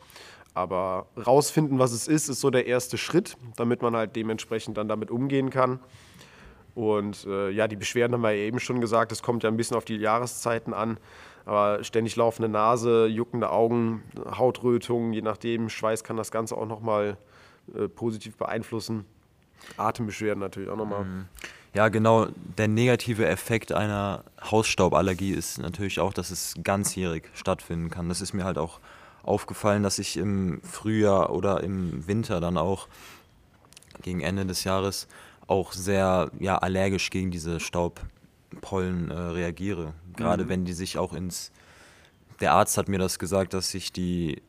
Aber 0.53 1.07
rausfinden, 1.17 1.79
was 1.79 1.91
es 1.91 2.07
ist, 2.07 2.29
ist 2.29 2.39
so 2.39 2.51
der 2.51 2.67
erste 2.67 2.97
Schritt, 2.97 3.35
damit 3.57 3.81
man 3.81 3.95
halt 3.95 4.15
dementsprechend 4.15 4.77
dann 4.77 4.87
damit 4.87 5.09
umgehen 5.09 5.49
kann. 5.49 5.79
Und 6.75 7.25
äh, 7.25 7.49
ja, 7.51 7.67
die 7.67 7.75
Beschwerden 7.75 8.13
haben 8.13 8.23
wir 8.23 8.31
eben 8.31 8.59
schon 8.59 8.81
gesagt, 8.81 9.11
es 9.11 9.21
kommt 9.21 9.43
ja 9.43 9.49
ein 9.49 9.57
bisschen 9.57 9.77
auf 9.77 9.85
die 9.85 9.97
Jahreszeiten 9.97 10.73
an. 10.73 10.97
Aber 11.45 11.83
ständig 11.83 12.15
laufende 12.15 12.49
Nase, 12.49 13.05
juckende 13.07 13.51
Augen, 13.51 14.03
Hautrötung, 14.37 15.13
je 15.13 15.21
nachdem, 15.21 15.69
Schweiß 15.69 16.03
kann 16.03 16.15
das 16.15 16.31
Ganze 16.31 16.55
auch 16.55 16.65
nochmal 16.65 17.17
äh, 17.75 17.87
positiv 17.87 18.37
beeinflussen. 18.37 19.05
Atembeschwerden 19.77 20.39
natürlich 20.39 20.69
auch 20.69 20.77
nochmal. 20.77 21.03
Mhm. 21.03 21.25
Ja, 21.73 21.89
genau. 21.89 22.27
Der 22.57 22.67
negative 22.67 23.25
Effekt 23.27 23.71
einer 23.71 24.23
Hausstauballergie 24.41 25.31
ist 25.31 25.57
natürlich 25.57 25.99
auch, 25.99 26.13
dass 26.13 26.29
es 26.29 26.55
ganzjährig 26.63 27.23
stattfinden 27.33 27.89
kann. 27.89 28.09
Das 28.09 28.21
ist 28.21 28.33
mir 28.33 28.43
halt 28.43 28.57
auch 28.57 28.79
aufgefallen, 29.23 29.83
dass 29.83 29.99
ich 29.99 30.17
im 30.17 30.61
Frühjahr 30.61 31.31
oder 31.31 31.63
im 31.63 32.07
Winter 32.07 32.39
dann 32.39 32.57
auch 32.57 32.87
gegen 34.01 34.21
Ende 34.21 34.45
des 34.45 34.63
Jahres 34.65 35.07
auch 35.47 35.73
sehr 35.73 36.31
ja, 36.39 36.57
allergisch 36.57 37.09
gegen 37.09 37.31
diese 37.31 37.59
Staubpollen 37.59 39.11
äh, 39.11 39.13
reagiere. 39.13 39.93
Gerade 40.15 40.45
mhm. 40.45 40.49
wenn 40.49 40.65
die 40.65 40.73
sich 40.73 40.97
auch 40.97 41.13
ins 41.13 41.51
der 42.43 42.53
Arzt 42.53 42.77
hat 42.77 42.89
mir 42.89 42.99
das 42.99 43.19
gesagt, 43.19 43.53
dass 43.53 43.71
sich 43.71 43.93
die 43.93 44.41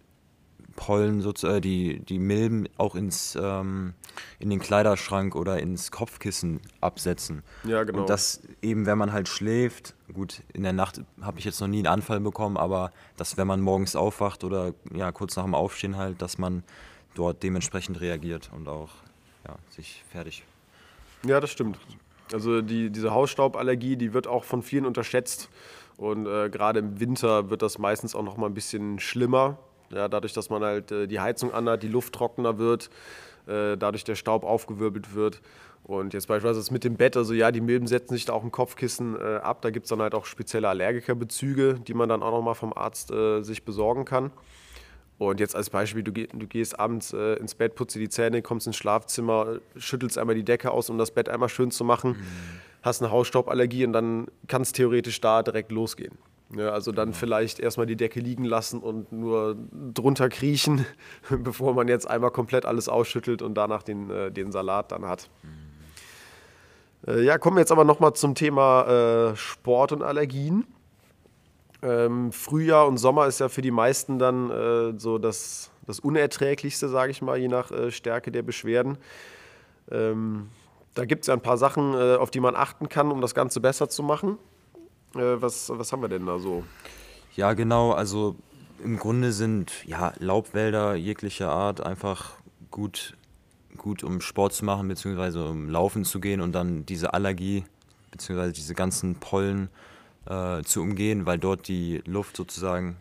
Pollen, 0.76 1.20
sozusagen, 1.20 1.58
äh, 1.58 1.60
die, 1.60 2.00
die 2.00 2.18
Milben 2.18 2.68
auch 2.76 2.96
ins, 2.96 3.38
ähm, 3.40 3.94
in 4.40 4.50
den 4.50 4.58
Kleiderschrank 4.58 5.36
oder 5.36 5.60
ins 5.60 5.92
Kopfkissen 5.92 6.60
absetzen. 6.80 7.44
Ja, 7.62 7.84
genau. 7.84 8.00
Und 8.00 8.10
das 8.10 8.42
eben, 8.62 8.86
wenn 8.86 8.98
man 8.98 9.12
halt 9.12 9.28
schläft, 9.28 9.94
gut, 10.12 10.42
in 10.52 10.64
der 10.64 10.72
Nacht 10.72 11.02
habe 11.20 11.38
ich 11.38 11.44
jetzt 11.44 11.60
noch 11.60 11.68
nie 11.68 11.78
einen 11.78 11.86
Anfall 11.86 12.18
bekommen, 12.20 12.56
aber 12.56 12.90
dass, 13.16 13.36
wenn 13.36 13.46
man 13.46 13.60
morgens 13.60 13.94
aufwacht 13.94 14.42
oder 14.42 14.74
ja, 14.92 15.12
kurz 15.12 15.36
nach 15.36 15.44
dem 15.44 15.54
Aufstehen 15.54 15.96
halt, 15.96 16.20
dass 16.20 16.38
man 16.38 16.64
dort 17.14 17.42
dementsprechend 17.44 18.00
reagiert 18.00 18.50
und 18.56 18.66
auch 18.66 18.90
ja, 19.46 19.56
sich 19.70 20.02
fertig. 20.10 20.44
Ja, 21.26 21.40
das 21.40 21.50
stimmt. 21.50 21.78
Also 22.32 22.62
die, 22.62 22.90
diese 22.90 23.12
Hausstauballergie, 23.12 23.96
die 23.96 24.12
wird 24.12 24.26
auch 24.26 24.44
von 24.44 24.62
vielen 24.62 24.86
unterschätzt. 24.86 25.48
Und 25.96 26.26
äh, 26.26 26.50
gerade 26.50 26.80
im 26.80 26.98
Winter 27.00 27.50
wird 27.50 27.62
das 27.62 27.78
meistens 27.78 28.14
auch 28.14 28.22
noch 28.22 28.36
mal 28.36 28.46
ein 28.46 28.54
bisschen 28.54 28.98
schlimmer. 28.98 29.58
Ja, 29.90 30.08
dadurch, 30.08 30.32
dass 30.32 30.50
man 30.50 30.62
halt 30.62 30.90
äh, 30.90 31.06
die 31.06 31.20
Heizung 31.20 31.52
anhat, 31.52 31.82
die 31.82 31.88
Luft 31.88 32.14
trockener 32.14 32.58
wird, 32.58 32.90
äh, 33.46 33.76
dadurch 33.76 34.04
der 34.04 34.16
Staub 34.16 34.44
aufgewirbelt 34.44 35.14
wird. 35.14 35.40
Und 35.84 36.14
jetzt 36.14 36.26
beispielsweise 36.26 36.60
das 36.60 36.70
mit 36.70 36.82
dem 36.82 36.96
Bett, 36.96 37.16
also 37.16 37.34
ja, 37.34 37.52
die 37.52 37.60
Milben 37.60 37.86
setzen 37.86 38.14
sich 38.14 38.24
da 38.24 38.32
auch 38.32 38.42
im 38.42 38.50
Kopfkissen 38.50 39.16
äh, 39.20 39.36
ab. 39.36 39.60
Da 39.60 39.70
gibt 39.70 39.84
es 39.84 39.90
dann 39.90 40.00
halt 40.00 40.14
auch 40.14 40.24
spezielle 40.24 40.68
Allergikerbezüge, 40.68 41.74
die 41.74 41.94
man 41.94 42.08
dann 42.08 42.22
auch 42.22 42.30
nochmal 42.30 42.54
vom 42.54 42.72
Arzt 42.72 43.10
äh, 43.10 43.42
sich 43.42 43.64
besorgen 43.64 44.06
kann. 44.06 44.32
Und 45.18 45.38
jetzt 45.38 45.54
als 45.54 45.70
Beispiel, 45.70 46.02
du, 46.02 46.12
du 46.12 46.46
gehst 46.46 46.78
abends 46.78 47.12
äh, 47.12 47.34
ins 47.34 47.54
Bett, 47.54 47.76
putzt 47.76 47.94
dir 47.94 48.00
die 48.00 48.08
Zähne, 48.08 48.42
kommst 48.42 48.66
ins 48.66 48.76
Schlafzimmer, 48.76 49.58
schüttelst 49.76 50.18
einmal 50.18 50.34
die 50.34 50.44
Decke 50.44 50.72
aus, 50.72 50.90
um 50.90 50.98
das 50.98 51.12
Bett 51.12 51.28
einmal 51.28 51.48
schön 51.48 51.70
zu 51.70 51.84
machen, 51.84 52.10
mhm. 52.12 52.16
hast 52.82 53.00
eine 53.00 53.12
Hausstauballergie 53.12 53.86
und 53.86 53.92
dann 53.92 54.26
kann 54.48 54.62
es 54.62 54.72
theoretisch 54.72 55.20
da 55.20 55.42
direkt 55.42 55.70
losgehen. 55.70 56.18
Ja, 56.56 56.70
also 56.70 56.92
dann 56.92 57.08
genau. 57.08 57.18
vielleicht 57.18 57.58
erstmal 57.58 57.86
die 57.86 57.96
Decke 57.96 58.20
liegen 58.20 58.44
lassen 58.44 58.80
und 58.80 59.10
nur 59.12 59.56
drunter 59.72 60.28
kriechen, 60.28 60.84
bevor 61.30 61.74
man 61.74 61.88
jetzt 61.88 62.08
einmal 62.08 62.30
komplett 62.30 62.66
alles 62.66 62.88
ausschüttelt 62.88 63.40
und 63.40 63.54
danach 63.54 63.82
den, 63.82 64.10
äh, 64.10 64.30
den 64.30 64.52
Salat 64.52 64.92
dann 64.92 65.06
hat. 65.06 65.30
Mhm. 65.42 65.64
Äh, 67.06 67.22
ja, 67.22 67.38
kommen 67.38 67.56
wir 67.56 67.60
jetzt 67.60 67.72
aber 67.72 67.84
nochmal 67.84 68.14
zum 68.14 68.34
Thema 68.34 69.30
äh, 69.32 69.36
Sport 69.36 69.92
und 69.92 70.02
Allergien. 70.02 70.66
Ähm, 71.84 72.32
Frühjahr 72.32 72.88
und 72.88 72.96
Sommer 72.96 73.26
ist 73.26 73.40
ja 73.40 73.50
für 73.50 73.60
die 73.60 73.70
meisten 73.70 74.18
dann 74.18 74.50
äh, 74.50 74.98
so 74.98 75.18
das, 75.18 75.70
das 75.86 76.00
Unerträglichste, 76.00 76.88
sage 76.88 77.10
ich 77.10 77.20
mal, 77.20 77.36
je 77.36 77.48
nach 77.48 77.70
äh, 77.70 77.90
Stärke 77.90 78.32
der 78.32 78.42
Beschwerden. 78.42 78.96
Ähm, 79.90 80.48
da 80.94 81.04
gibt 81.04 81.24
es 81.24 81.26
ja 81.26 81.34
ein 81.34 81.42
paar 81.42 81.58
Sachen, 81.58 81.92
äh, 81.92 82.16
auf 82.16 82.30
die 82.30 82.40
man 82.40 82.56
achten 82.56 82.88
kann, 82.88 83.10
um 83.10 83.20
das 83.20 83.34
Ganze 83.34 83.60
besser 83.60 83.90
zu 83.90 84.02
machen. 84.02 84.38
Äh, 85.14 85.42
was, 85.42 85.68
was 85.68 85.92
haben 85.92 86.00
wir 86.00 86.08
denn 86.08 86.24
da 86.24 86.38
so? 86.38 86.64
Ja, 87.36 87.52
genau. 87.52 87.92
Also 87.92 88.36
im 88.82 88.98
Grunde 88.98 89.32
sind 89.32 89.84
ja, 89.84 90.14
Laubwälder 90.18 90.94
jeglicher 90.94 91.50
Art 91.50 91.84
einfach 91.84 92.32
gut, 92.70 93.14
gut, 93.76 94.02
um 94.02 94.22
Sport 94.22 94.54
zu 94.54 94.64
machen, 94.64 94.88
beziehungsweise 94.88 95.44
um 95.44 95.68
Laufen 95.68 96.04
zu 96.04 96.18
gehen 96.18 96.40
und 96.40 96.52
dann 96.52 96.86
diese 96.86 97.12
Allergie, 97.12 97.64
beziehungsweise 98.10 98.52
diese 98.52 98.74
ganzen 98.74 99.16
Pollen 99.16 99.68
äh, 100.26 100.62
zu 100.62 100.82
umgehen, 100.82 101.26
weil 101.26 101.38
dort 101.38 101.68
die 101.68 102.02
Luft 102.06 102.36
sozusagen 102.36 102.96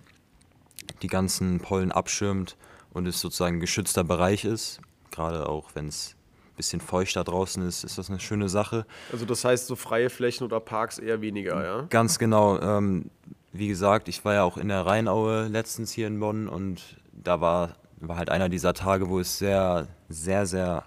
die 1.01 1.08
ganzen 1.08 1.60
Pollen 1.60 1.92
abschirmt 1.92 2.58
und 2.92 3.08
es 3.08 3.20
sozusagen 3.20 3.58
ein 3.58 3.62
geschützter 3.62 4.03
Bereich 4.03 4.46
ist. 4.46 4.80
Gerade 5.12 5.48
auch 5.48 5.72
wenn 5.75 5.88
es 5.88 6.15
bisschen 6.56 6.82
feuchter 6.82 7.24
draußen 7.24 7.65
ist, 7.68 7.84
ist 7.84 7.98
das 7.98 8.10
eine 8.10 8.20
schöne 8.20 8.50
Sache. 8.50 8.86
Also 9.12 9.25
das 9.25 9.44
heißt, 9.44 9.68
so 9.68 9.75
freie 9.75 10.10
Flächen 10.10 10.46
oder 10.46 10.60
Parks 10.60 11.00
eher 11.00 11.22
weniger, 11.22 11.63
ja? 11.63 11.82
Ganz 11.89 12.20
genau. 12.20 12.60
Ähm, 12.60 13.10
wie 13.51 13.68
gesagt, 13.68 14.08
ich 14.08 14.24
war 14.25 14.34
ja 14.36 14.44
auch 14.44 14.58
in 14.58 14.68
der 14.68 14.86
Rheinaue 14.86 15.48
letztens 15.48 15.92
hier 15.92 16.08
in 16.08 16.20
Bonn 16.20 16.48
und 16.48 16.98
da 17.12 17.42
war, 17.42 17.75
war 18.00 18.18
halt 18.18 18.30
einer 18.30 18.50
dieser 18.50 18.74
Tage, 18.74 19.10
wo 19.10 19.20
es 19.20 19.38
sehr, 19.38 19.88
sehr, 20.10 20.46
sehr 20.46 20.86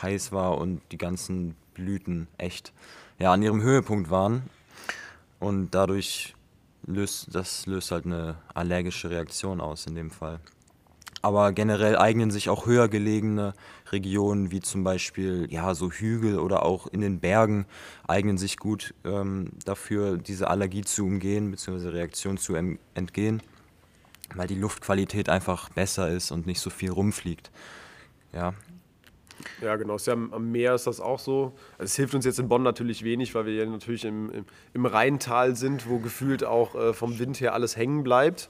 heiß 0.00 0.32
war 0.32 0.58
und 0.58 0.80
die 0.92 0.98
ganzen 0.98 1.56
Blüten 1.74 2.28
echt 2.38 2.72
ja, 3.18 3.32
an 3.32 3.42
ihrem 3.42 3.62
Höhepunkt 3.62 4.10
waren. 4.10 4.42
Und 5.40 5.70
dadurch 5.74 6.34
löst 6.86 7.34
das 7.34 7.66
löst 7.66 7.90
halt 7.90 8.06
eine 8.06 8.36
allergische 8.54 9.10
Reaktion 9.10 9.60
aus 9.60 9.86
in 9.86 9.94
dem 9.94 10.10
Fall. 10.10 10.38
Aber 11.22 11.52
generell 11.52 11.98
eignen 11.98 12.30
sich 12.30 12.48
auch 12.48 12.64
höher 12.64 12.88
gelegene 12.88 13.52
Regionen 13.92 14.50
wie 14.50 14.60
zum 14.60 14.84
Beispiel 14.84 15.46
ja, 15.50 15.74
so 15.74 15.90
Hügel 15.90 16.38
oder 16.38 16.64
auch 16.64 16.86
in 16.86 17.02
den 17.02 17.20
Bergen 17.20 17.66
eignen 18.08 18.38
sich 18.38 18.56
gut 18.56 18.94
ähm, 19.04 19.50
dafür, 19.64 20.16
diese 20.16 20.48
Allergie 20.48 20.82
zu 20.82 21.04
umgehen 21.04 21.50
bzw. 21.50 21.88
Reaktion 21.88 22.38
zu 22.38 22.54
entgehen, 22.94 23.42
weil 24.34 24.46
die 24.46 24.54
Luftqualität 24.54 25.28
einfach 25.28 25.68
besser 25.70 26.08
ist 26.08 26.30
und 26.30 26.46
nicht 26.46 26.60
so 26.60 26.70
viel 26.70 26.90
rumfliegt. 26.90 27.50
Ja, 28.32 28.54
ja, 29.62 29.76
genau. 29.76 29.96
Ja 29.96 30.12
am 30.12 30.50
Meer 30.50 30.74
ist 30.74 30.86
das 30.86 31.00
auch 31.00 31.18
so. 31.18 31.52
Also 31.78 31.84
es 31.84 31.96
hilft 31.96 32.14
uns 32.14 32.24
jetzt 32.24 32.38
in 32.38 32.48
Bonn 32.48 32.62
natürlich 32.62 33.04
wenig, 33.04 33.34
weil 33.34 33.46
wir 33.46 33.54
ja 33.54 33.66
natürlich 33.66 34.04
im, 34.04 34.30
im, 34.30 34.44
im 34.74 34.86
Rheintal 34.86 35.56
sind, 35.56 35.88
wo 35.88 35.98
gefühlt 35.98 36.44
auch 36.44 36.74
äh, 36.74 36.92
vom 36.92 37.18
Wind 37.18 37.40
her 37.40 37.54
alles 37.54 37.76
hängen 37.76 38.02
bleibt. 38.02 38.48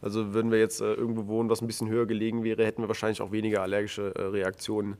Also 0.00 0.32
würden 0.34 0.50
wir 0.50 0.58
jetzt 0.58 0.80
äh, 0.80 0.94
irgendwo 0.94 1.26
wohnen, 1.26 1.50
was 1.50 1.60
ein 1.60 1.66
bisschen 1.66 1.88
höher 1.88 2.06
gelegen 2.06 2.44
wäre, 2.44 2.64
hätten 2.64 2.82
wir 2.82 2.88
wahrscheinlich 2.88 3.20
auch 3.20 3.32
weniger 3.32 3.62
allergische 3.62 4.14
äh, 4.14 4.22
Reaktionen. 4.22 4.96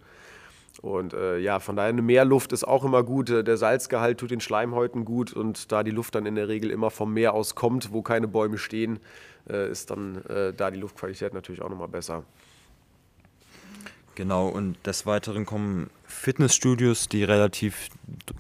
Und 0.80 1.12
äh, 1.12 1.38
ja, 1.38 1.58
von 1.58 1.74
daher 1.74 1.88
eine 1.88 2.02
Meerluft 2.02 2.52
ist 2.52 2.64
auch 2.64 2.84
immer 2.84 3.02
gut. 3.02 3.28
Der 3.28 3.56
Salzgehalt 3.56 4.18
tut 4.18 4.30
den 4.30 4.40
Schleimhäuten 4.40 5.04
gut 5.04 5.32
und 5.32 5.72
da 5.72 5.82
die 5.82 5.90
Luft 5.90 6.14
dann 6.14 6.24
in 6.24 6.36
der 6.36 6.48
Regel 6.48 6.70
immer 6.70 6.90
vom 6.90 7.12
Meer 7.12 7.34
aus 7.34 7.54
kommt, 7.56 7.92
wo 7.92 8.02
keine 8.02 8.28
Bäume 8.28 8.58
stehen, 8.58 9.00
äh, 9.48 9.70
ist 9.70 9.90
dann 9.90 10.24
äh, 10.26 10.52
da 10.52 10.70
die 10.70 10.78
Luftqualität 10.78 11.34
natürlich 11.34 11.62
auch 11.62 11.70
nochmal 11.70 11.88
besser. 11.88 12.24
Genau, 14.18 14.48
und 14.48 14.84
des 14.84 15.06
Weiteren 15.06 15.46
kommen 15.46 15.90
Fitnessstudios, 16.02 17.08
die 17.08 17.22
relativ 17.22 17.88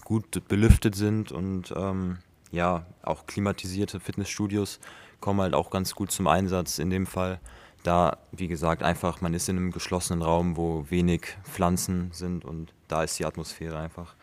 gut 0.02 0.48
belüftet 0.48 0.96
sind 0.96 1.30
und 1.30 1.72
ähm, 1.76 2.18
ja, 2.50 2.84
auch 3.02 3.26
klimatisierte 3.26 4.00
Fitnessstudios 4.00 4.80
kommen 5.20 5.40
halt 5.40 5.54
auch 5.54 5.70
ganz 5.70 5.94
gut 5.94 6.10
zum 6.10 6.26
Einsatz 6.26 6.80
in 6.80 6.90
dem 6.90 7.06
Fall. 7.06 7.38
Da, 7.84 8.18
wie 8.32 8.48
gesagt, 8.48 8.82
einfach, 8.82 9.20
man 9.20 9.34
ist 9.34 9.48
in 9.48 9.56
einem 9.56 9.70
geschlossenen 9.70 10.20
Raum, 10.20 10.56
wo 10.56 10.84
wenig 10.90 11.38
Pflanzen 11.44 12.10
sind 12.10 12.44
und 12.44 12.74
da 12.88 13.04
ist 13.04 13.16
die 13.20 13.24
Atmosphäre 13.24 13.78
einfach 13.78 14.16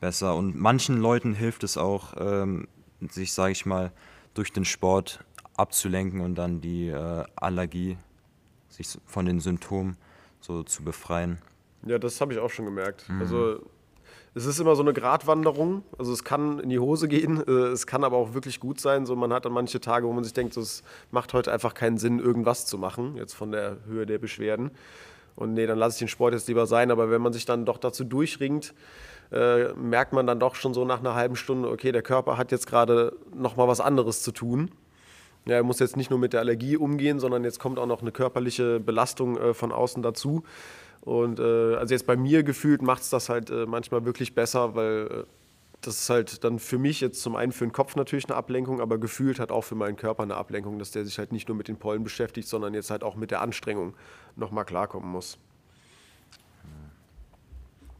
besser. 0.00 0.34
Und 0.34 0.56
manchen 0.56 0.96
Leuten 0.96 1.32
hilft 1.32 1.62
es 1.62 1.76
auch, 1.76 2.14
ähm, 2.18 2.66
sich, 3.08 3.32
sage 3.32 3.52
ich 3.52 3.66
mal, 3.66 3.92
durch 4.34 4.52
den 4.52 4.64
Sport 4.64 5.24
abzulenken 5.56 6.22
und 6.22 6.34
dann 6.34 6.60
die 6.60 6.88
äh, 6.88 7.24
Allergie, 7.36 7.98
sich 8.68 8.98
von 9.06 9.26
den 9.26 9.38
Symptomen 9.38 9.96
so 10.40 10.62
zu 10.62 10.82
befreien. 10.82 11.38
Ja, 11.86 11.98
das 11.98 12.20
habe 12.20 12.32
ich 12.32 12.38
auch 12.38 12.50
schon 12.50 12.64
gemerkt. 12.64 13.08
Mhm. 13.08 13.20
Also 13.20 13.60
es 14.34 14.46
ist 14.46 14.60
immer 14.60 14.76
so 14.76 14.82
eine 14.82 14.92
Gratwanderung. 14.92 15.82
Also 15.98 16.12
es 16.12 16.24
kann 16.24 16.60
in 16.60 16.68
die 16.68 16.78
Hose 16.78 17.08
gehen, 17.08 17.42
äh, 17.46 17.50
es 17.50 17.86
kann 17.86 18.04
aber 18.04 18.16
auch 18.16 18.34
wirklich 18.34 18.60
gut 18.60 18.80
sein. 18.80 19.06
So 19.06 19.16
man 19.16 19.32
hat 19.32 19.44
dann 19.44 19.52
manche 19.52 19.80
Tage, 19.80 20.06
wo 20.06 20.12
man 20.12 20.24
sich 20.24 20.32
denkt, 20.32 20.54
so, 20.54 20.60
es 20.60 20.82
macht 21.10 21.32
heute 21.34 21.52
einfach 21.52 21.74
keinen 21.74 21.98
Sinn, 21.98 22.18
irgendwas 22.18 22.66
zu 22.66 22.78
machen, 22.78 23.16
jetzt 23.16 23.34
von 23.34 23.52
der 23.52 23.78
Höhe 23.86 24.06
der 24.06 24.18
Beschwerden. 24.18 24.70
Und 25.36 25.54
nee, 25.54 25.66
dann 25.66 25.78
lasse 25.78 25.94
ich 25.94 25.98
den 26.00 26.08
Sport 26.08 26.34
jetzt 26.34 26.48
lieber 26.48 26.66
sein. 26.66 26.90
Aber 26.90 27.10
wenn 27.10 27.22
man 27.22 27.32
sich 27.32 27.44
dann 27.44 27.64
doch 27.64 27.78
dazu 27.78 28.02
durchringt, 28.04 28.74
äh, 29.30 29.72
merkt 29.74 30.12
man 30.12 30.26
dann 30.26 30.40
doch 30.40 30.54
schon 30.54 30.74
so 30.74 30.84
nach 30.84 31.00
einer 31.00 31.14
halben 31.14 31.36
Stunde, 31.36 31.70
okay, 31.70 31.92
der 31.92 32.02
Körper 32.02 32.36
hat 32.36 32.50
jetzt 32.50 32.66
gerade 32.66 33.16
noch 33.34 33.56
mal 33.56 33.68
was 33.68 33.80
anderes 33.80 34.22
zu 34.22 34.32
tun. 34.32 34.70
Ja, 35.48 35.56
er 35.56 35.62
muss 35.62 35.78
jetzt 35.78 35.96
nicht 35.96 36.10
nur 36.10 36.18
mit 36.18 36.34
der 36.34 36.40
Allergie 36.40 36.76
umgehen, 36.76 37.20
sondern 37.20 37.42
jetzt 37.42 37.58
kommt 37.58 37.78
auch 37.78 37.86
noch 37.86 38.02
eine 38.02 38.12
körperliche 38.12 38.80
Belastung 38.80 39.38
äh, 39.38 39.54
von 39.54 39.72
außen 39.72 40.02
dazu. 40.02 40.42
Und 41.00 41.40
äh, 41.40 41.74
also 41.76 41.94
jetzt 41.94 42.06
bei 42.06 42.18
mir 42.18 42.42
gefühlt 42.42 42.82
macht 42.82 43.00
es 43.00 43.08
das 43.08 43.30
halt 43.30 43.48
äh, 43.48 43.64
manchmal 43.64 44.04
wirklich 44.04 44.34
besser, 44.34 44.74
weil 44.74 45.06
äh, 45.06 45.24
das 45.80 46.02
ist 46.02 46.10
halt 46.10 46.44
dann 46.44 46.58
für 46.58 46.76
mich 46.76 47.00
jetzt 47.00 47.22
zum 47.22 47.34
einen 47.34 47.52
für 47.52 47.64
den 47.64 47.72
Kopf 47.72 47.96
natürlich 47.96 48.26
eine 48.26 48.36
Ablenkung, 48.36 48.82
aber 48.82 48.98
gefühlt 48.98 49.40
hat 49.40 49.50
auch 49.50 49.62
für 49.62 49.74
meinen 49.74 49.96
Körper 49.96 50.22
eine 50.22 50.36
Ablenkung, 50.36 50.78
dass 50.78 50.90
der 50.90 51.06
sich 51.06 51.18
halt 51.18 51.32
nicht 51.32 51.48
nur 51.48 51.56
mit 51.56 51.68
den 51.68 51.78
Pollen 51.78 52.04
beschäftigt, 52.04 52.46
sondern 52.46 52.74
jetzt 52.74 52.90
halt 52.90 53.02
auch 53.02 53.16
mit 53.16 53.30
der 53.30 53.40
Anstrengung 53.40 53.94
nochmal 54.36 54.66
klarkommen 54.66 55.10
muss. 55.10 55.38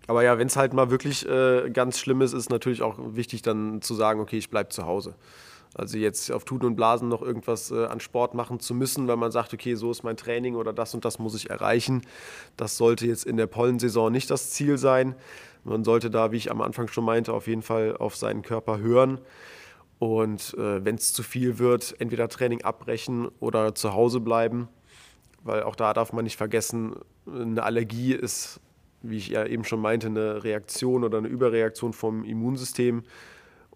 Aber 0.07 0.23
ja, 0.23 0.37
wenn 0.37 0.49
es 0.49 0.57
halt 0.57 0.75
mal 0.75 0.91
wirklich 0.91 1.27
äh, 1.27 1.71
ganz 1.71 1.99
schlimm 1.99 2.21
ist, 2.21 2.35
ist 2.35 2.51
natürlich 2.51 2.83
auch 2.83 2.99
wichtig 2.99 3.41
dann 3.41 3.81
zu 3.81 3.95
sagen, 3.95 4.21
okay, 4.21 4.37
ich 4.37 4.51
bleibe 4.51 4.69
zu 4.69 4.85
Hause. 4.85 5.15
Also 5.75 5.99
jetzt 5.99 6.31
auf 6.33 6.45
Tuten 6.45 6.67
und 6.67 6.77
Blasen 6.77 7.09
noch 7.09 7.23
irgendwas 7.23 7.71
äh, 7.71 7.87
an 7.87 8.01
Sport 8.01 8.35
machen 8.35 8.61
zu 8.61 8.75
müssen, 8.75 9.07
weil 9.09 9.17
man 9.17 9.31
sagt, 9.31 9.53
okay, 9.55 9.75
so 9.75 9.91
ist 9.91 10.03
mein 10.03 10.17
Training 10.17 10.57
oder 10.57 10.73
das 10.73 10.95
und 10.95 11.05
das 11.05 11.19
muss 11.19 11.35
ich 11.35 11.51
erreichen. 11.51 12.03
Das 12.57 12.77
sollte 12.77 13.07
jetzt 13.07 13.25
in 13.25 13.37
der 13.37 13.47
Pollensaison 13.47 14.11
nicht 14.11 14.31
das 14.31 14.51
Ziel 14.51 14.79
sein. 14.79 15.15
Man 15.65 15.85
sollte 15.85 16.11
da, 16.11 16.33
wie 16.33 16.37
ich 16.37 16.51
am 16.51 16.61
Anfang 16.63 16.89
schon 16.89 17.05
meinte, 17.05 17.33
auf 17.33 17.47
jeden 17.47 17.63
Fall 17.63 17.97
auf 17.97 18.17
seinen 18.17 18.43
Körper 18.43 18.79
hören. 18.79 19.21
Und 19.99 20.55
äh, 20.55 20.85
wenn 20.85 20.95
es 20.95 21.13
zu 21.13 21.23
viel 21.23 21.59
wird, 21.59 21.97
entweder 21.99 22.29
Training 22.29 22.63
abbrechen 22.63 23.29
oder 23.41 23.75
zu 23.75 23.93
Hause 23.93 24.21
bleiben. 24.21 24.69
Weil 25.43 25.63
auch 25.63 25.77
da 25.77 25.93
darf 25.93 26.13
man 26.13 26.25
nicht 26.25 26.37
vergessen, 26.37 26.95
eine 27.27 27.63
Allergie 27.63 28.15
ist, 28.15 28.61
wie 29.03 29.17
ich 29.17 29.29
ja 29.29 29.45
eben 29.45 29.65
schon 29.65 29.81
meinte, 29.81 30.07
eine 30.07 30.43
Reaktion 30.45 31.05
oder 31.05 31.19
eine 31.19 31.29
Überreaktion 31.29 31.93
vom 31.93 32.25
Immunsystem 32.25 33.03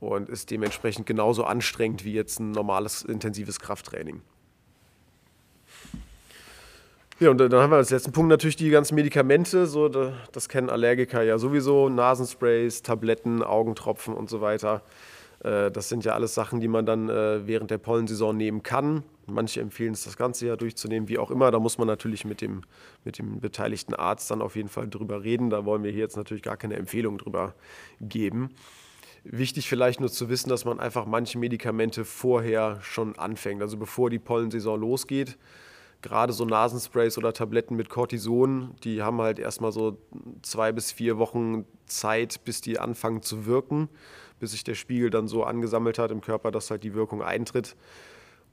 und 0.02 0.28
ist 0.28 0.50
dementsprechend 0.50 1.06
genauso 1.06 1.44
anstrengend 1.44 2.04
wie 2.04 2.12
jetzt 2.12 2.40
ein 2.40 2.50
normales 2.50 3.02
intensives 3.02 3.60
Krafttraining. 3.60 4.20
Ja, 7.20 7.30
und 7.30 7.38
dann 7.38 7.54
haben 7.54 7.70
wir 7.70 7.76
als 7.76 7.90
letzten 7.90 8.10
Punkt 8.10 8.28
natürlich 8.28 8.56
die 8.56 8.70
ganzen 8.70 8.96
Medikamente. 8.96 9.66
So, 9.66 9.88
das 9.88 10.48
kennen 10.48 10.70
Allergiker 10.70 11.22
ja 11.22 11.38
sowieso. 11.38 11.88
Nasensprays, 11.88 12.82
Tabletten, 12.82 13.44
Augentropfen 13.44 14.12
und 14.12 14.28
so 14.28 14.40
weiter. 14.40 14.82
Äh, 15.44 15.70
das 15.70 15.88
sind 15.88 16.04
ja 16.04 16.14
alles 16.14 16.34
Sachen, 16.34 16.58
die 16.58 16.66
man 16.66 16.84
dann 16.84 17.08
äh, 17.08 17.46
während 17.46 17.70
der 17.70 17.78
Pollensaison 17.78 18.36
nehmen 18.36 18.64
kann. 18.64 19.04
Manche 19.26 19.60
empfehlen 19.60 19.92
es, 19.92 20.02
das 20.02 20.16
ganze 20.16 20.48
Jahr 20.48 20.56
durchzunehmen, 20.56 21.08
wie 21.08 21.18
auch 21.18 21.30
immer. 21.30 21.52
Da 21.52 21.60
muss 21.60 21.78
man 21.78 21.86
natürlich 21.86 22.24
mit 22.24 22.40
dem, 22.40 22.62
mit 23.04 23.18
dem 23.18 23.38
beteiligten 23.38 23.94
Arzt 23.94 24.32
dann 24.32 24.42
auf 24.42 24.56
jeden 24.56 24.68
Fall 24.68 24.88
drüber 24.88 25.22
reden. 25.22 25.48
Da 25.48 25.64
wollen 25.64 25.84
wir 25.84 25.92
hier 25.92 26.00
jetzt 26.00 26.16
natürlich 26.16 26.42
gar 26.42 26.56
keine 26.56 26.74
Empfehlung 26.74 27.18
drüber 27.18 27.54
geben. 28.00 28.50
Wichtig 29.24 29.68
vielleicht 29.68 30.00
nur 30.00 30.10
zu 30.10 30.28
wissen, 30.28 30.48
dass 30.48 30.64
man 30.64 30.80
einfach 30.80 31.06
manche 31.06 31.38
Medikamente 31.38 32.04
vorher 32.04 32.80
schon 32.82 33.16
anfängt, 33.18 33.62
also 33.62 33.76
bevor 33.76 34.10
die 34.10 34.18
Pollensaison 34.18 34.80
losgeht 34.80 35.38
gerade 36.02 36.32
so 36.32 36.44
Nasensprays 36.44 37.16
oder 37.16 37.32
Tabletten 37.32 37.76
mit 37.76 37.88
Cortison, 37.88 38.74
die 38.84 39.02
haben 39.02 39.20
halt 39.22 39.38
erstmal 39.38 39.72
so 39.72 39.98
zwei 40.42 40.72
bis 40.72 40.92
vier 40.92 41.16
Wochen 41.18 41.64
Zeit, 41.86 42.44
bis 42.44 42.60
die 42.60 42.78
anfangen 42.78 43.22
zu 43.22 43.46
wirken, 43.46 43.88
bis 44.40 44.50
sich 44.50 44.64
der 44.64 44.74
Spiegel 44.74 45.10
dann 45.10 45.28
so 45.28 45.44
angesammelt 45.44 45.98
hat 45.98 46.10
im 46.10 46.20
Körper, 46.20 46.50
dass 46.50 46.70
halt 46.70 46.82
die 46.82 46.94
Wirkung 46.94 47.22
eintritt. 47.22 47.76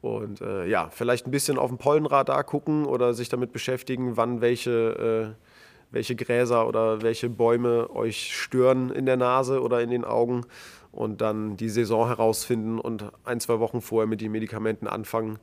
Und 0.01 0.39
äh, 0.39 0.65
ja, 0.67 0.89
vielleicht 0.91 1.25
ein 1.25 1.31
bisschen 1.31 1.57
auf 1.57 1.69
dem 1.69 1.77
Pollenradar 1.77 2.43
gucken 2.45 2.85
oder 2.85 3.13
sich 3.13 3.27
damit 3.27 3.51
beschäftigen, 3.51 4.15
wann 4.15 4.39
welche, 4.39 5.35
äh, 5.35 5.48
welche 5.91 6.15
Gräser 6.15 6.67
oder 6.67 7.01
welche 7.01 7.29
Bäume 7.29 7.89
euch 7.89 8.35
stören 8.35 8.91
in 8.91 9.05
der 9.05 9.17
Nase 9.17 9.61
oder 9.61 9.81
in 9.81 9.89
den 9.89 10.05
Augen 10.05 10.45
und 10.91 11.21
dann 11.21 11.57
die 11.57 11.69
Saison 11.69 12.07
herausfinden 12.07 12.79
und 12.79 13.11
ein, 13.23 13.39
zwei 13.39 13.59
Wochen 13.59 13.81
vorher 13.81 14.07
mit 14.07 14.21
den 14.21 14.31
Medikamenten 14.31 14.87
anfangen 14.87 15.39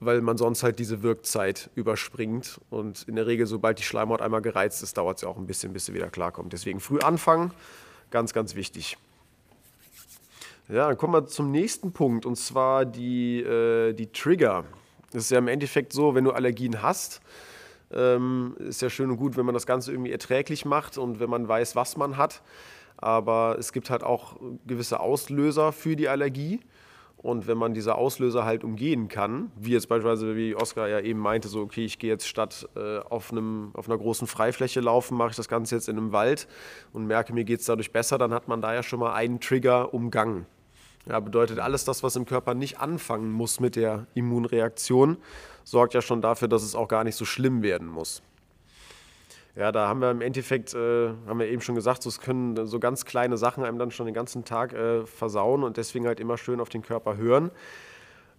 weil 0.00 0.20
man 0.20 0.36
sonst 0.36 0.62
halt 0.62 0.78
diese 0.78 1.02
Wirkzeit 1.02 1.70
überspringt. 1.74 2.60
Und 2.70 3.04
in 3.08 3.16
der 3.16 3.26
Regel, 3.26 3.46
sobald 3.46 3.78
die 3.78 3.82
Schleimhaut 3.82 4.20
einmal 4.20 4.42
gereizt 4.42 4.82
ist, 4.82 4.96
dauert 4.96 5.16
es 5.16 5.22
ja 5.22 5.28
auch 5.28 5.36
ein 5.36 5.46
bisschen, 5.46 5.72
bis 5.72 5.86
sie 5.86 5.94
wieder 5.94 6.10
klarkommt. 6.10 6.52
Deswegen 6.52 6.80
früh 6.80 6.98
anfangen, 6.98 7.52
ganz, 8.10 8.32
ganz 8.32 8.54
wichtig. 8.54 8.98
Ja, 10.68 10.88
dann 10.88 10.98
kommen 10.98 11.14
wir 11.14 11.26
zum 11.26 11.50
nächsten 11.50 11.92
Punkt 11.92 12.26
und 12.26 12.36
zwar 12.36 12.84
die, 12.84 13.40
äh, 13.40 13.92
die 13.92 14.08
Trigger. 14.08 14.64
Das 15.12 15.24
ist 15.24 15.30
ja 15.30 15.38
im 15.38 15.48
Endeffekt 15.48 15.92
so, 15.92 16.14
wenn 16.14 16.24
du 16.24 16.32
Allergien 16.32 16.82
hast, 16.82 17.20
ähm, 17.92 18.56
ist 18.58 18.82
ja 18.82 18.90
schön 18.90 19.10
und 19.10 19.16
gut, 19.16 19.36
wenn 19.36 19.46
man 19.46 19.54
das 19.54 19.66
Ganze 19.66 19.92
irgendwie 19.92 20.12
erträglich 20.12 20.64
macht 20.64 20.98
und 20.98 21.20
wenn 21.20 21.30
man 21.30 21.48
weiß, 21.48 21.76
was 21.76 21.96
man 21.96 22.16
hat. 22.16 22.42
Aber 22.96 23.56
es 23.58 23.72
gibt 23.72 23.90
halt 23.90 24.02
auch 24.02 24.36
gewisse 24.66 25.00
Auslöser 25.00 25.72
für 25.72 25.96
die 25.96 26.08
Allergie. 26.08 26.60
Und 27.18 27.46
wenn 27.46 27.58
man 27.58 27.74
diese 27.74 27.96
Auslöser 27.96 28.44
halt 28.44 28.62
umgehen 28.62 29.08
kann, 29.08 29.50
wie 29.56 29.72
jetzt 29.72 29.88
beispielsweise, 29.88 30.36
wie 30.36 30.54
Oskar 30.54 30.86
ja 30.86 31.00
eben 31.00 31.18
meinte, 31.18 31.48
so, 31.48 31.60
okay, 31.60 31.84
ich 31.84 31.98
gehe 31.98 32.10
jetzt 32.10 32.28
statt 32.28 32.68
äh, 32.76 32.98
auf, 32.98 33.32
einem, 33.32 33.70
auf 33.72 33.88
einer 33.88 33.98
großen 33.98 34.26
Freifläche 34.26 34.80
laufen, 34.80 35.16
mache 35.16 35.30
ich 35.30 35.36
das 35.36 35.48
Ganze 35.48 35.74
jetzt 35.74 35.88
in 35.88 35.96
einem 35.96 36.12
Wald 36.12 36.46
und 36.92 37.06
merke, 37.06 37.32
mir 37.32 37.44
geht 37.44 37.60
es 37.60 37.66
dadurch 37.66 37.90
besser, 37.90 38.18
dann 38.18 38.32
hat 38.32 38.48
man 38.48 38.60
da 38.60 38.74
ja 38.74 38.82
schon 38.82 39.00
mal 39.00 39.14
einen 39.14 39.40
Trigger 39.40 39.92
umgangen. 39.92 40.46
Ja, 41.08 41.18
bedeutet, 41.20 41.58
alles 41.58 41.84
das, 41.84 42.02
was 42.02 42.16
im 42.16 42.26
Körper 42.26 42.54
nicht 42.54 42.80
anfangen 42.80 43.32
muss 43.32 43.60
mit 43.60 43.76
der 43.76 44.06
Immunreaktion, 44.14 45.16
sorgt 45.66 45.94
ja 45.94 46.00
schon 46.00 46.22
dafür, 46.22 46.48
dass 46.48 46.62
es 46.62 46.74
auch 46.74 46.86
gar 46.86 47.04
nicht 47.04 47.16
so 47.16 47.24
schlimm 47.24 47.62
werden 47.62 47.88
muss. 47.88 48.22
Ja, 49.56 49.72
da 49.72 49.88
haben 49.88 50.00
wir 50.00 50.10
im 50.10 50.20
Endeffekt, 50.20 50.74
äh, 50.74 51.08
haben 51.26 51.40
wir 51.40 51.48
eben 51.48 51.60
schon 51.60 51.74
gesagt, 51.74 52.02
so, 52.02 52.08
es 52.08 52.20
können 52.20 52.66
so 52.66 52.78
ganz 52.78 53.04
kleine 53.04 53.36
Sachen 53.36 53.64
einem 53.64 53.78
dann 53.78 53.90
schon 53.90 54.06
den 54.06 54.14
ganzen 54.14 54.44
Tag 54.44 54.72
äh, 54.74 55.04
versauen 55.06 55.64
und 55.64 55.76
deswegen 55.76 56.06
halt 56.06 56.20
immer 56.20 56.38
schön 56.38 56.60
auf 56.60 56.68
den 56.68 56.82
Körper 56.82 57.16
hören. 57.16 57.50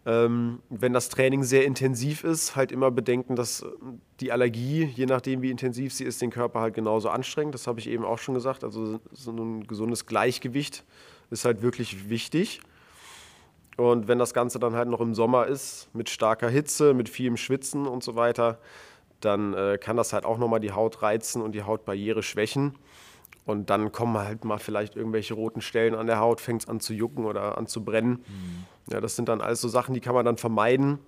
Ähm, 0.06 0.60
wenn 0.70 0.94
das 0.94 1.10
Training 1.10 1.44
sehr 1.44 1.66
intensiv 1.66 2.24
ist, 2.24 2.56
halt 2.56 2.72
immer 2.72 2.92
bedenken, 2.92 3.36
dass 3.36 3.66
die 4.22 4.32
Allergie, 4.32 4.86
je 4.86 5.06
nachdem 5.06 5.42
wie 5.42 5.52
intensiv 5.52 5.94
sie 5.94 6.06
ist, 6.06 6.22
den 6.22 6.30
Körper 6.30 6.62
halt 6.62 6.76
genauso 6.76 7.10
anstrengt. 7.10 7.54
Das 7.54 7.68
habe 7.68 7.80
ich 7.82 7.90
eben 7.90 8.06
auch 8.06 8.20
schon 8.20 8.36
gesagt. 8.36 8.64
Also 8.64 9.02
so 9.12 9.32
ein 9.32 9.68
gesundes 9.68 10.06
Gleichgewicht 10.06 10.86
ist 11.30 11.44
halt 11.44 11.62
wirklich 11.62 12.10
wichtig. 12.10 12.62
Und 13.78 14.08
wenn 14.08 14.18
das 14.18 14.34
Ganze 14.34 14.60
dann 14.60 14.76
halt 14.76 14.90
noch 14.90 15.02
im 15.02 15.14
Sommer 15.14 15.46
ist, 15.46 15.88
mit 15.94 16.10
starker 16.10 16.50
Hitze, 16.50 16.94
mit 16.94 17.10
vielem 17.10 17.38
Schwitzen 17.38 17.88
und 17.88 18.04
so 18.04 18.16
weiter, 18.16 18.58
dann 19.22 19.54
äh, 19.54 19.78
kann 19.80 19.98
das 19.98 20.14
halt 20.14 20.26
auch 20.26 20.38
nochmal 20.38 20.60
die 20.60 20.72
Haut 20.72 21.02
reizen 21.02 21.42
und 21.42 21.54
die 21.54 21.64
Hautbarriere 21.64 22.24
schwächen. 22.24 22.76
Und 23.46 23.70
dann 23.70 23.92
kommen 23.92 24.18
halt 24.18 24.44
mal 24.44 24.58
vielleicht 24.58 24.96
irgendwelche 24.96 25.34
roten 25.34 25.62
Stellen 25.62 25.96
an 25.96 26.08
der 26.08 26.20
Haut, 26.20 26.42
fängt 26.42 26.64
es 26.64 26.68
an 26.68 26.80
zu 26.80 26.94
jucken 26.94 27.26
oder 27.26 27.58
an 27.58 27.68
zu 27.68 27.84
brennen. 27.84 28.26
Mhm. 28.28 28.66
Ja, 28.92 29.00
das 29.00 29.16
sind 29.16 29.30
dann 29.30 29.42
alles 29.42 29.62
so 29.62 29.70
Sachen, 29.70 29.94
die 29.94 30.02
kann 30.02 30.14
man 30.14 30.26
dann 30.26 30.38
vermeiden, 30.38 31.00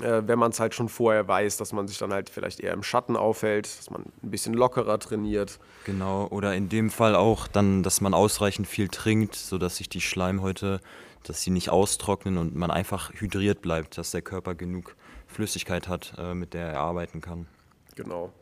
äh, 0.00 0.22
wenn 0.26 0.38
man 0.38 0.50
es 0.50 0.60
halt 0.60 0.74
schon 0.74 0.88
vorher 0.88 1.26
weiß, 1.26 1.56
dass 1.56 1.72
man 1.72 1.88
sich 1.88 1.98
dann 1.98 2.12
halt 2.12 2.30
vielleicht 2.30 2.60
eher 2.60 2.72
im 2.72 2.82
Schatten 2.82 3.16
aufhält, 3.16 3.66
dass 3.78 3.90
man 3.90 4.02
ein 4.22 4.30
bisschen 4.30 4.54
lockerer 4.54 4.98
trainiert. 4.98 5.58
Genau, 5.84 6.26
oder 6.28 6.54
in 6.54 6.68
dem 6.68 6.90
Fall 6.90 7.16
auch 7.16 7.48
dann, 7.48 7.82
dass 7.82 8.00
man 8.00 8.14
ausreichend 8.14 8.68
viel 8.68 8.88
trinkt, 8.88 9.34
sodass 9.34 9.76
sich 9.76 9.88
die 9.88 10.00
Schleimhäute, 10.00 10.80
dass 11.28 11.42
sie 11.42 11.50
nicht 11.50 11.70
austrocknen 11.70 12.38
und 12.38 12.54
man 12.54 12.70
einfach 12.70 13.12
hydriert 13.12 13.62
bleibt, 13.62 13.98
dass 13.98 14.10
der 14.10 14.22
Körper 14.22 14.54
genug 14.54 14.96
Flüssigkeit 15.26 15.88
hat, 15.88 16.14
äh, 16.18 16.34
mit 16.34 16.54
der 16.54 16.68
er 16.68 16.80
arbeiten 16.80 17.20
kann. 17.20 17.46
Genau. 17.94 18.32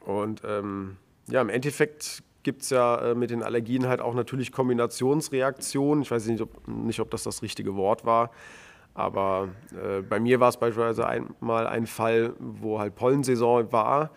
Und 0.00 0.42
ähm, 0.44 0.96
ja, 1.28 1.40
im 1.40 1.48
Endeffekt 1.48 2.22
gibt 2.42 2.62
es 2.62 2.70
ja 2.70 3.10
äh, 3.10 3.14
mit 3.14 3.30
den 3.30 3.42
Allergien 3.42 3.86
halt 3.86 4.00
auch 4.00 4.14
natürlich 4.14 4.52
Kombinationsreaktionen. 4.52 6.02
Ich 6.02 6.10
weiß 6.10 6.26
nicht, 6.26 6.40
ob, 6.40 6.66
nicht, 6.66 7.00
ob 7.00 7.10
das 7.10 7.22
das 7.22 7.42
richtige 7.42 7.76
Wort 7.76 8.04
war. 8.04 8.30
Aber 8.94 9.48
äh, 9.72 10.00
bei 10.02 10.18
mir 10.18 10.40
war 10.40 10.48
es 10.48 10.56
beispielsweise 10.56 11.06
einmal 11.06 11.66
ein 11.66 11.86
Fall, 11.86 12.34
wo 12.38 12.80
halt 12.80 12.94
Pollensaison 12.96 13.70
war. 13.72 14.10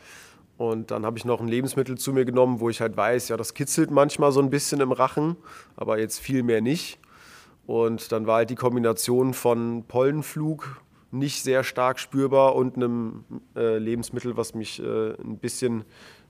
Und 0.58 0.92
dann 0.92 1.06
habe 1.06 1.18
ich 1.18 1.26
noch 1.26 1.42
ein 1.42 1.48
Lebensmittel 1.48 1.98
zu 1.98 2.14
mir 2.14 2.26
genommen, 2.26 2.60
wo 2.60 2.70
ich 2.70 2.80
halt 2.80 2.96
weiß, 2.96 3.30
ja, 3.30 3.38
das 3.38 3.54
kitzelt 3.54 3.92
manchmal 3.92 4.32
so 4.32 4.40
ein 4.40 4.50
bisschen 4.50 4.82
im 4.82 4.92
Rachen, 4.92 5.36
aber 5.76 6.00
jetzt 6.00 6.20
viel 6.20 6.44
mehr 6.44 6.62
nicht. 6.62 7.00
Und 7.66 8.12
dann 8.12 8.28
war 8.28 8.38
halt 8.38 8.50
die 8.50 8.56
Kombination 8.56 9.34
von 9.34 9.86
Pollenflug, 9.88 10.82
nicht 11.12 11.44
sehr 11.44 11.64
stark 11.64 12.00
spürbar 12.00 12.56
und 12.56 12.76
einem 12.76 13.24
äh, 13.56 13.78
Lebensmittel, 13.78 14.36
was 14.36 14.54
mich 14.56 14.82
äh, 14.82 15.14
ein 15.14 15.38
bisschen 15.38 15.86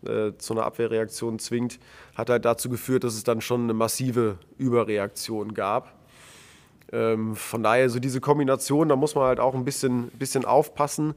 äh, 0.05 0.33
zu 0.37 0.53
einer 0.53 0.65
Abwehrreaktion 0.65 1.39
zwingt, 1.39 1.79
hat 2.15 2.29
halt 2.29 2.45
dazu 2.45 2.69
geführt, 2.69 3.03
dass 3.03 3.15
es 3.15 3.23
dann 3.23 3.41
schon 3.41 3.63
eine 3.63 3.73
massive 3.73 4.37
Überreaktion 4.57 5.53
gab. 5.53 5.93
Ähm, 6.91 7.35
von 7.35 7.63
daher 7.63 7.89
so 7.89 7.99
diese 7.99 8.19
Kombination, 8.19 8.89
da 8.89 8.95
muss 8.95 9.15
man 9.15 9.23
halt 9.23 9.39
auch 9.39 9.55
ein 9.55 9.65
bisschen, 9.65 10.09
bisschen 10.09 10.45
aufpassen. 10.45 11.15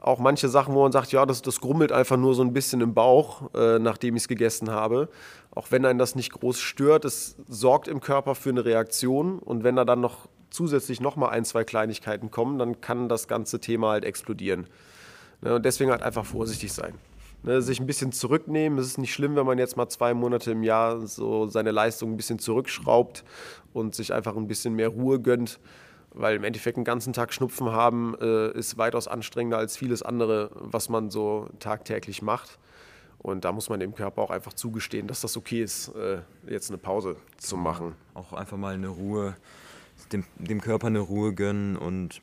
Auch 0.00 0.20
manche 0.20 0.48
Sachen, 0.48 0.74
wo 0.74 0.82
man 0.82 0.92
sagt, 0.92 1.10
ja, 1.10 1.26
das, 1.26 1.42
das 1.42 1.60
grummelt 1.60 1.90
einfach 1.90 2.16
nur 2.16 2.34
so 2.34 2.42
ein 2.42 2.52
bisschen 2.52 2.80
im 2.80 2.94
Bauch, 2.94 3.52
äh, 3.54 3.78
nachdem 3.78 4.14
ich 4.14 4.22
es 4.22 4.28
gegessen 4.28 4.70
habe. 4.70 5.08
Auch 5.50 5.70
wenn 5.70 5.84
einen 5.84 5.98
das 5.98 6.14
nicht 6.14 6.32
groß 6.32 6.60
stört, 6.60 7.04
es 7.04 7.36
sorgt 7.48 7.88
im 7.88 8.00
Körper 8.00 8.36
für 8.36 8.50
eine 8.50 8.64
Reaktion. 8.64 9.40
Und 9.40 9.64
wenn 9.64 9.76
er 9.76 9.84
dann 9.84 10.00
noch 10.00 10.28
zusätzlich 10.50 11.00
nochmal 11.00 11.30
ein, 11.30 11.44
zwei 11.44 11.64
Kleinigkeiten 11.64 12.30
kommen, 12.30 12.58
dann 12.58 12.80
kann 12.80 13.08
das 13.08 13.26
ganze 13.26 13.60
Thema 13.60 13.90
halt 13.90 14.04
explodieren. 14.04 14.66
Ne, 15.40 15.56
und 15.56 15.64
deswegen 15.64 15.90
halt 15.90 16.02
einfach 16.02 16.24
vorsichtig 16.24 16.72
sein. 16.72 16.94
Ne, 17.42 17.62
sich 17.62 17.80
ein 17.80 17.86
bisschen 17.86 18.12
zurücknehmen. 18.12 18.78
Es 18.78 18.86
ist 18.86 18.98
nicht 18.98 19.12
schlimm, 19.12 19.36
wenn 19.36 19.46
man 19.46 19.58
jetzt 19.58 19.76
mal 19.76 19.88
zwei 19.88 20.14
Monate 20.14 20.52
im 20.52 20.62
Jahr 20.62 21.06
so 21.06 21.46
seine 21.46 21.70
Leistung 21.70 22.12
ein 22.12 22.16
bisschen 22.16 22.38
zurückschraubt 22.38 23.24
und 23.72 23.94
sich 23.94 24.12
einfach 24.12 24.36
ein 24.36 24.48
bisschen 24.48 24.74
mehr 24.74 24.88
Ruhe 24.88 25.20
gönnt. 25.20 25.60
Weil 26.14 26.36
im 26.36 26.44
Endeffekt 26.44 26.76
einen 26.76 26.84
ganzen 26.84 27.12
Tag 27.12 27.32
Schnupfen 27.32 27.70
haben 27.70 28.16
äh, 28.20 28.50
ist 28.52 28.78
weitaus 28.78 29.08
anstrengender 29.08 29.58
als 29.58 29.76
vieles 29.76 30.02
andere, 30.02 30.50
was 30.54 30.88
man 30.88 31.10
so 31.10 31.48
tagtäglich 31.58 32.22
macht. 32.22 32.58
Und 33.18 33.44
da 33.44 33.52
muss 33.52 33.68
man 33.68 33.80
dem 33.80 33.94
Körper 33.94 34.22
auch 34.22 34.30
einfach 34.30 34.52
zugestehen, 34.52 35.06
dass 35.06 35.20
das 35.20 35.36
okay 35.36 35.62
ist, 35.62 35.88
äh, 35.88 36.20
jetzt 36.48 36.70
eine 36.70 36.78
Pause 36.78 37.16
zu 37.36 37.56
machen. 37.56 37.94
Auch 38.14 38.32
einfach 38.32 38.56
mal 38.56 38.74
eine 38.74 38.88
Ruhe 38.88 39.34
dem, 40.12 40.24
dem 40.36 40.60
Körper 40.60 40.86
eine 40.86 41.00
Ruhe 41.00 41.34
gönnen 41.34 41.76
und 41.76 42.20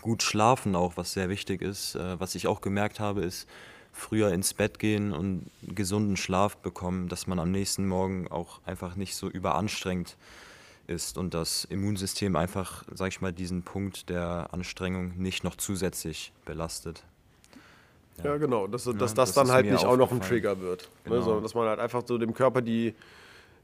gut 0.00 0.22
schlafen 0.22 0.74
auch, 0.74 0.96
was 0.96 1.12
sehr 1.12 1.28
wichtig 1.28 1.62
ist. 1.62 1.94
Äh, 1.94 2.20
was 2.20 2.34
ich 2.34 2.46
auch 2.46 2.60
gemerkt 2.60 3.00
habe, 3.00 3.22
ist 3.22 3.48
früher 3.92 4.32
ins 4.32 4.54
Bett 4.54 4.78
gehen 4.78 5.12
und 5.12 5.50
gesunden 5.62 6.16
Schlaf 6.16 6.56
bekommen, 6.56 7.08
dass 7.08 7.26
man 7.26 7.38
am 7.38 7.50
nächsten 7.50 7.86
Morgen 7.86 8.28
auch 8.28 8.60
einfach 8.66 8.96
nicht 8.96 9.14
so 9.14 9.28
überanstrengt 9.28 10.16
ist 10.86 11.18
und 11.18 11.34
das 11.34 11.64
Immunsystem 11.64 12.36
einfach, 12.36 12.84
sag 12.92 13.08
ich 13.08 13.20
mal, 13.20 13.32
diesen 13.32 13.62
Punkt 13.62 14.08
der 14.08 14.48
Anstrengung 14.52 15.16
nicht 15.16 15.44
noch 15.44 15.56
zusätzlich 15.56 16.32
belastet. 16.44 17.04
Ja, 18.18 18.24
ja 18.26 18.36
genau, 18.36 18.66
dass, 18.66 18.84
dass 18.84 18.92
ja, 18.94 18.98
das, 18.98 19.14
das 19.14 19.32
dann 19.32 19.50
halt 19.50 19.66
nicht 19.66 19.84
auch 19.84 19.96
noch 19.96 20.12
ein 20.12 20.20
Trigger 20.20 20.60
wird. 20.60 20.82
Ne, 20.82 20.88
genau. 21.04 21.16
Ne, 21.16 21.22
sondern 21.22 21.42
dass 21.42 21.54
man 21.54 21.68
halt 21.68 21.80
einfach 21.80 22.02
so 22.06 22.18
dem 22.18 22.34
Körper 22.34 22.62
die, 22.62 22.94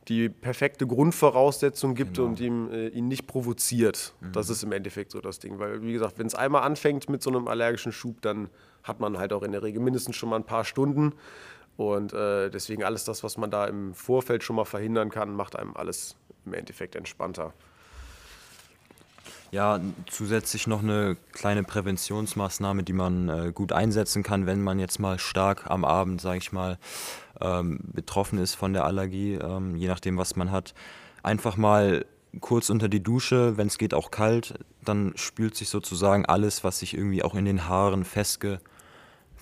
die 0.08 0.28
perfekte 0.28 0.86
Grundvoraussetzung 0.86 1.94
gibt 1.94 2.16
genau. 2.16 2.28
und 2.28 2.40
ihm, 2.40 2.70
äh, 2.72 2.88
ihn 2.88 3.08
nicht 3.08 3.26
provoziert. 3.26 4.14
Mhm. 4.20 4.32
Das 4.32 4.50
ist 4.50 4.62
im 4.62 4.72
Endeffekt 4.72 5.12
so 5.12 5.20
das 5.20 5.38
Ding. 5.38 5.58
Weil, 5.58 5.82
wie 5.82 5.92
gesagt, 5.92 6.18
wenn 6.18 6.26
es 6.26 6.34
einmal 6.34 6.62
anfängt 6.62 7.08
mit 7.08 7.22
so 7.22 7.30
einem 7.30 7.48
allergischen 7.48 7.92
Schub, 7.92 8.20
dann 8.22 8.48
hat 8.82 8.98
man 8.98 9.18
halt 9.18 9.32
auch 9.32 9.42
in 9.42 9.52
der 9.52 9.62
Regel 9.62 9.80
mindestens 9.80 10.16
schon 10.16 10.30
mal 10.30 10.36
ein 10.36 10.44
paar 10.44 10.64
Stunden. 10.64 11.12
Und 11.76 12.12
äh, 12.12 12.50
deswegen 12.50 12.84
alles 12.84 13.04
das, 13.04 13.22
was 13.22 13.38
man 13.38 13.50
da 13.50 13.66
im 13.66 13.94
Vorfeld 13.94 14.42
schon 14.42 14.56
mal 14.56 14.64
verhindern 14.64 15.10
kann, 15.10 15.34
macht 15.34 15.56
einem 15.56 15.76
alles 15.76 16.16
im 16.46 16.54
Endeffekt 16.54 16.96
entspannter. 16.96 17.52
Ja, 19.52 19.80
zusätzlich 20.06 20.68
noch 20.68 20.80
eine 20.80 21.16
kleine 21.32 21.64
Präventionsmaßnahme, 21.64 22.84
die 22.84 22.92
man 22.92 23.28
äh, 23.28 23.52
gut 23.52 23.72
einsetzen 23.72 24.22
kann, 24.22 24.46
wenn 24.46 24.62
man 24.62 24.78
jetzt 24.78 25.00
mal 25.00 25.18
stark 25.18 25.68
am 25.68 25.84
Abend, 25.84 26.20
sage 26.20 26.38
ich 26.38 26.52
mal, 26.52 26.78
ähm, 27.40 27.80
betroffen 27.82 28.38
ist 28.38 28.54
von 28.54 28.72
der 28.72 28.84
Allergie, 28.84 29.34
ähm, 29.34 29.74
je 29.74 29.88
nachdem, 29.88 30.16
was 30.18 30.36
man 30.36 30.52
hat. 30.52 30.72
Einfach 31.24 31.56
mal 31.56 32.06
kurz 32.38 32.70
unter 32.70 32.88
die 32.88 33.02
Dusche, 33.02 33.56
wenn 33.56 33.66
es 33.66 33.76
geht 33.76 33.92
auch 33.92 34.12
kalt, 34.12 34.54
dann 34.84 35.14
spült 35.16 35.56
sich 35.56 35.68
sozusagen 35.68 36.26
alles, 36.26 36.62
was 36.62 36.78
sich 36.78 36.94
irgendwie 36.94 37.24
auch 37.24 37.34
in 37.34 37.44
den 37.44 37.66
Haaren 37.66 38.04
festge, 38.04 38.60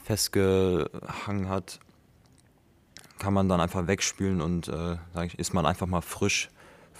festgehangen 0.04 1.50
hat, 1.50 1.80
kann 3.18 3.34
man 3.34 3.48
dann 3.48 3.60
einfach 3.60 3.86
wegspülen 3.86 4.40
und 4.40 4.68
äh, 4.68 4.96
ist 5.36 5.52
man 5.52 5.66
einfach 5.66 5.86
mal 5.86 6.00
frisch 6.00 6.48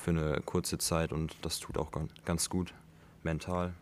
für 0.08 0.26
eine 0.26 0.40
kurze 0.40 0.78
Zeit 0.78 1.12
und 1.12 1.36
das 1.42 1.60
tut 1.60 1.76
auch 1.76 1.90
ganz 2.24 2.48
gut 2.48 2.72
mental. 3.22 3.72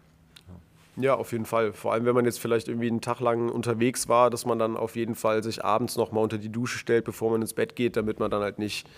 Ja, 0.99 1.15
auf 1.15 1.33
jeden 1.33 1.45
Fall. 1.45 1.75
Vor 1.75 1.93
allem, 1.93 2.07
wenn 2.07 2.15
man 2.15 2.25
jetzt 2.25 2.41
vielleicht 2.41 2.69
irgendwie 2.69 2.89
einen 2.89 3.03
Tag 3.03 3.21
lang 3.21 3.51
unterwegs 3.51 4.09
war, 4.09 4.31
dass 4.31 4.47
man 4.47 4.59
dann 4.59 4.79
auf 4.79 4.97
jeden 4.97 5.15
Fall 5.15 5.43
sich 5.43 5.63
abends 5.63 5.97
nochmal 5.97 6.23
unter 6.25 6.39
die 6.39 6.49
Dusche 6.49 6.79
stellt, 6.79 7.05
bevor 7.05 7.31
man 7.31 7.43
ins 7.43 7.53
Bett 7.53 7.77
geht, 7.77 7.99
damit 7.99 8.19
man 8.19 8.31
dann 8.31 8.41
halt 8.41 8.59
nicht 8.59 8.89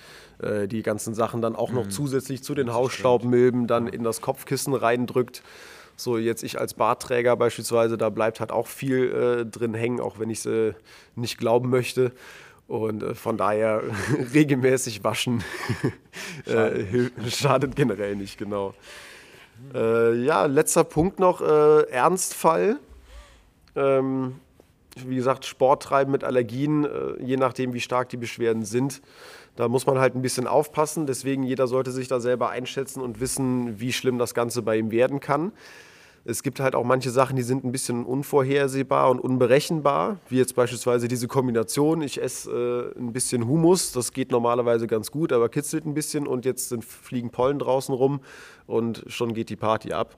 äh, 0.40 0.68
die 0.68 0.82
ganzen 0.82 1.12
Sachen 1.12 1.42
dann 1.42 1.56
auch 1.56 1.72
noch 1.72 1.86
mhm. 1.86 1.90
zusätzlich 1.90 2.44
zu 2.44 2.54
den 2.54 2.72
Hausstaubmilben 2.72 3.66
dann 3.66 3.88
in 3.88 4.04
das 4.04 4.20
Kopfkissen 4.20 4.74
reindrückt. 4.74 5.42
So, 5.96 6.18
jetzt 6.18 6.44
ich 6.44 6.60
als 6.60 6.74
Bartträger 6.74 7.36
beispielsweise, 7.36 7.98
da 7.98 8.10
bleibt 8.10 8.38
halt 8.38 8.52
auch 8.52 8.68
viel 8.68 9.10
äh, 9.10 9.44
drin 9.44 9.74
hängen, 9.74 9.98
auch 9.98 10.20
wenn 10.20 10.30
ich 10.30 10.38
es 10.38 10.46
äh, 10.46 10.74
nicht 11.16 11.36
glauben 11.36 11.68
möchte. 11.68 12.12
Und 12.68 13.02
äh, 13.02 13.14
von 13.14 13.36
daher 13.36 13.82
regelmäßig 14.34 15.02
waschen 15.02 15.42
äh, 16.46 16.84
schadet 17.28 17.74
generell 17.74 18.14
nicht, 18.14 18.38
genau. 18.38 18.74
Äh, 19.74 20.22
ja, 20.22 20.44
letzter 20.44 20.84
Punkt 20.84 21.18
noch, 21.18 21.40
äh, 21.40 21.90
Ernstfall. 21.90 22.78
Ähm, 23.74 24.36
wie 25.04 25.16
gesagt, 25.16 25.46
Sport 25.46 25.84
treiben 25.84 26.10
mit 26.10 26.24
Allergien, 26.24 26.84
je 27.20 27.36
nachdem, 27.36 27.72
wie 27.72 27.80
stark 27.80 28.08
die 28.08 28.16
Beschwerden 28.16 28.64
sind. 28.64 29.00
Da 29.54 29.68
muss 29.68 29.86
man 29.86 30.00
halt 30.00 30.16
ein 30.16 30.22
bisschen 30.22 30.48
aufpassen. 30.48 31.06
Deswegen, 31.06 31.44
jeder 31.44 31.68
sollte 31.68 31.92
sich 31.92 32.08
da 32.08 32.18
selber 32.18 32.50
einschätzen 32.50 33.00
und 33.00 33.20
wissen, 33.20 33.78
wie 33.78 33.92
schlimm 33.92 34.18
das 34.18 34.34
Ganze 34.34 34.60
bei 34.62 34.76
ihm 34.76 34.90
werden 34.90 35.20
kann. 35.20 35.52
Es 36.24 36.42
gibt 36.42 36.60
halt 36.60 36.74
auch 36.74 36.84
manche 36.84 37.10
Sachen, 37.10 37.36
die 37.36 37.42
sind 37.42 37.64
ein 37.64 37.72
bisschen 37.72 38.04
unvorhersehbar 38.04 39.10
und 39.10 39.20
unberechenbar, 39.20 40.18
wie 40.28 40.36
jetzt 40.36 40.54
beispielsweise 40.54 41.08
diese 41.08 41.26
Kombination. 41.26 42.02
Ich 42.02 42.20
esse 42.20 42.92
äh, 42.96 42.98
ein 42.98 43.12
bisschen 43.12 43.46
Humus, 43.46 43.92
das 43.92 44.12
geht 44.12 44.30
normalerweise 44.30 44.86
ganz 44.86 45.10
gut, 45.10 45.32
aber 45.32 45.48
kitzelt 45.48 45.86
ein 45.86 45.94
bisschen 45.94 46.26
und 46.26 46.44
jetzt 46.44 46.68
sind, 46.68 46.84
fliegen 46.84 47.30
Pollen 47.30 47.58
draußen 47.58 47.94
rum 47.94 48.20
und 48.66 49.04
schon 49.06 49.32
geht 49.32 49.48
die 49.48 49.56
Party 49.56 49.92
ab. 49.92 50.16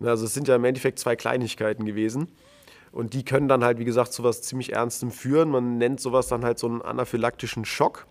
Also 0.00 0.26
es 0.26 0.34
sind 0.34 0.46
ja 0.48 0.56
im 0.56 0.64
Endeffekt 0.64 0.98
zwei 0.98 1.16
Kleinigkeiten 1.16 1.84
gewesen. 1.84 2.28
Und 2.90 3.12
die 3.14 3.24
können 3.24 3.48
dann 3.48 3.64
halt, 3.64 3.78
wie 3.78 3.84
gesagt, 3.84 4.12
zu 4.12 4.24
was 4.24 4.42
ziemlich 4.42 4.72
Ernstem 4.72 5.10
führen. 5.10 5.50
Man 5.50 5.78
nennt 5.78 6.00
sowas 6.00 6.28
dann 6.28 6.44
halt 6.44 6.58
so 6.58 6.66
einen 6.66 6.82
anaphylaktischen 6.82 7.64
Schock. 7.64 8.06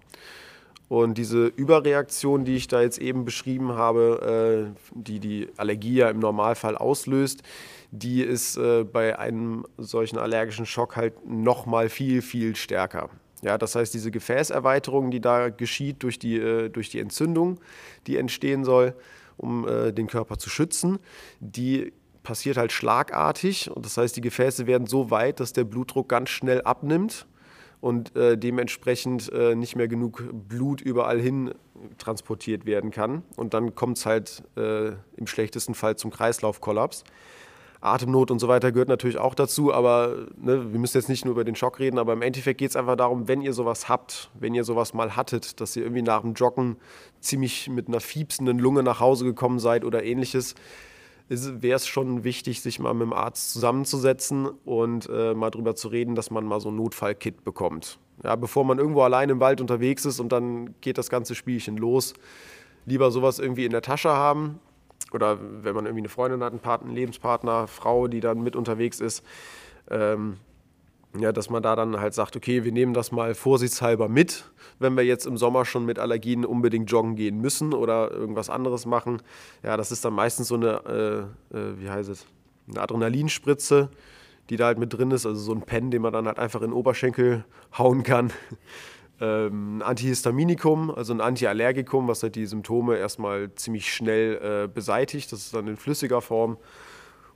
Und 0.89 1.17
diese 1.17 1.47
Überreaktion, 1.47 2.45
die 2.45 2.55
ich 2.55 2.67
da 2.67 2.81
jetzt 2.81 2.97
eben 2.97 3.25
beschrieben 3.25 3.73
habe, 3.73 4.73
äh, 4.73 4.91
die 4.95 5.19
die 5.19 5.49
Allergie 5.57 5.95
ja 5.95 6.09
im 6.09 6.19
Normalfall 6.19 6.77
auslöst, 6.77 7.43
die 7.91 8.21
ist 8.21 8.57
äh, 8.57 8.85
bei 8.85 9.19
einem 9.19 9.65
solchen 9.77 10.17
allergischen 10.17 10.65
Schock 10.65 10.95
halt 10.95 11.25
nochmal 11.27 11.89
viel, 11.89 12.21
viel 12.21 12.55
stärker. 12.55 13.09
Ja, 13.41 13.57
das 13.57 13.75
heißt, 13.75 13.93
diese 13.93 14.11
Gefäßerweiterung, 14.11 15.11
die 15.11 15.19
da 15.19 15.49
geschieht 15.49 16.03
durch 16.03 16.19
die, 16.19 16.37
äh, 16.37 16.69
durch 16.69 16.89
die 16.89 16.99
Entzündung, 16.99 17.59
die 18.07 18.17
entstehen 18.17 18.63
soll, 18.63 18.95
um 19.39 19.67
den 19.67 20.07
Körper 20.07 20.39
zu 20.39 20.49
schützen, 20.49 20.97
die 21.39 21.93
passiert 22.23 22.57
halt 22.57 22.71
schlagartig. 22.71 23.69
Und 23.69 23.85
das 23.85 23.95
heißt, 23.97 24.17
die 24.17 24.21
Gefäße 24.21 24.65
werden 24.65 24.87
so 24.87 25.11
weit, 25.11 25.39
dass 25.39 25.53
der 25.53 25.63
Blutdruck 25.63 26.09
ganz 26.09 26.31
schnell 26.31 26.63
abnimmt 26.63 27.27
und 27.79 28.15
äh, 28.15 28.37
dementsprechend 28.37 29.31
äh, 29.31 29.55
nicht 29.55 29.75
mehr 29.75 29.87
genug 29.87 30.23
Blut 30.31 30.81
überall 30.81 31.19
hin 31.19 31.53
transportiert 31.97 32.65
werden 32.65 32.91
kann. 32.91 33.23
Und 33.35 33.53
dann 33.53 33.75
kommt 33.75 33.97
es 33.97 34.05
halt 34.05 34.43
äh, 34.55 34.93
im 35.15 35.27
schlechtesten 35.27 35.75
Fall 35.75 35.95
zum 35.95 36.11
Kreislaufkollaps. 36.11 37.03
Atemnot 37.79 38.31
und 38.31 38.39
so 38.39 38.47
weiter 38.47 38.71
gehört 38.71 38.89
natürlich 38.89 39.17
auch 39.19 39.35
dazu, 39.35 39.71
aber 39.71 40.27
ne, 40.35 40.71
wir 40.71 40.79
müssen 40.79 40.97
jetzt 40.97 41.09
nicht 41.09 41.25
nur 41.25 41.33
über 41.33 41.43
den 41.43 41.55
Schock 41.55 41.79
reden, 41.79 41.99
aber 41.99 42.13
im 42.13 42.23
Endeffekt 42.23 42.57
geht 42.57 42.71
es 42.71 42.75
einfach 42.75 42.95
darum, 42.95 43.27
wenn 43.27 43.41
ihr 43.41 43.53
sowas 43.53 43.87
habt, 43.87 44.31
wenn 44.33 44.55
ihr 44.55 44.63
sowas 44.63 44.95
mal 44.95 45.15
hattet, 45.15 45.61
dass 45.61 45.75
ihr 45.75 45.83
irgendwie 45.83 46.01
nach 46.01 46.21
dem 46.21 46.33
Joggen 46.33 46.77
ziemlich 47.19 47.69
mit 47.69 47.87
einer 47.87 47.99
fiepsenden 47.99 48.57
Lunge 48.57 48.81
nach 48.81 48.99
Hause 48.99 49.25
gekommen 49.25 49.59
seid 49.59 49.85
oder 49.85 50.03
ähnliches, 50.03 50.55
wäre 51.29 51.75
es 51.75 51.87
schon 51.87 52.23
wichtig, 52.23 52.61
sich 52.61 52.79
mal 52.79 52.93
mit 52.93 53.03
dem 53.03 53.13
Arzt 53.13 53.53
zusammenzusetzen 53.53 54.47
und 54.65 55.09
äh, 55.11 55.33
mal 55.33 55.49
drüber 55.49 55.75
zu 55.75 55.89
reden, 55.89 56.15
dass 56.15 56.31
man 56.31 56.45
mal 56.45 56.59
so 56.59 56.69
ein 56.69 56.75
Notfallkit 56.75 57.43
bekommt. 57.43 57.99
Ja, 58.23 58.35
bevor 58.35 58.63
man 58.63 58.79
irgendwo 58.79 59.01
allein 59.01 59.29
im 59.29 59.39
Wald 59.39 59.61
unterwegs 59.61 60.05
ist 60.05 60.19
und 60.19 60.31
dann 60.31 60.75
geht 60.81 60.97
das 60.97 61.09
ganze 61.09 61.35
Spielchen 61.35 61.77
los. 61.77 62.13
Lieber 62.85 63.11
sowas 63.11 63.39
irgendwie 63.39 63.65
in 63.65 63.71
der 63.71 63.81
Tasche 63.81 64.09
haben 64.09 64.59
oder 65.13 65.37
wenn 65.63 65.75
man 65.75 65.85
irgendwie 65.85 66.01
eine 66.01 66.09
Freundin 66.09 66.43
hat, 66.43 66.51
einen, 66.51 66.61
Partner, 66.61 66.87
einen 66.87 66.95
Lebenspartner, 66.95 67.67
Frau, 67.67 68.07
die 68.07 68.19
dann 68.19 68.41
mit 68.41 68.55
unterwegs 68.55 68.99
ist, 68.99 69.23
ähm, 69.89 70.37
ja, 71.15 71.31
dass 71.31 71.49
man 71.49 71.63
da 71.63 71.75
dann 71.75 71.99
halt 71.99 72.13
sagt, 72.13 72.35
okay, 72.35 72.63
wir 72.63 72.71
nehmen 72.71 72.93
das 72.93 73.11
mal 73.11 73.33
vorsichtshalber 73.33 74.09
mit, 74.09 74.51
wenn 74.79 74.95
wir 74.95 75.03
jetzt 75.03 75.25
im 75.25 75.37
Sommer 75.37 75.65
schon 75.65 75.85
mit 75.85 75.99
Allergien 75.99 76.45
unbedingt 76.45 76.91
joggen 76.91 77.15
gehen 77.15 77.39
müssen 77.39 77.73
oder 77.73 78.11
irgendwas 78.11 78.49
anderes 78.49 78.85
machen. 78.85 79.21
Ja, 79.63 79.77
das 79.77 79.91
ist 79.91 80.03
dann 80.05 80.13
meistens 80.13 80.49
so 80.49 80.55
eine, 80.55 81.29
äh, 81.53 81.57
äh, 81.57 81.79
wie 81.79 81.89
heißt 81.89 82.09
es, 82.09 82.25
eine 82.69 82.81
Adrenalinspritze, 82.81 83.89
die 84.49 84.57
da 84.57 84.65
halt 84.65 84.77
mit 84.77 84.93
drin 84.93 85.11
ist, 85.11 85.25
also 85.25 85.39
so 85.39 85.53
ein 85.53 85.61
Pen, 85.61 85.91
den 85.91 86.01
man 86.01 86.13
dann 86.13 86.27
halt 86.27 86.39
einfach 86.39 86.61
in 86.61 86.67
den 86.67 86.73
Oberschenkel 86.73 87.45
hauen 87.77 88.03
kann. 88.03 88.31
ähm, 89.19 89.81
Antihistaminikum, 89.83 90.91
also 90.91 91.13
ein 91.13 91.21
Antiallergikum, 91.21 92.07
was 92.07 92.21
halt 92.21 92.35
die 92.35 92.45
Symptome 92.45 92.97
erstmal 92.97 93.53
ziemlich 93.55 93.91
schnell 93.91 94.65
äh, 94.65 94.67
beseitigt. 94.67 95.31
Das 95.31 95.39
ist 95.39 95.53
dann 95.53 95.67
in 95.67 95.77
flüssiger 95.77 96.21
Form. 96.21 96.57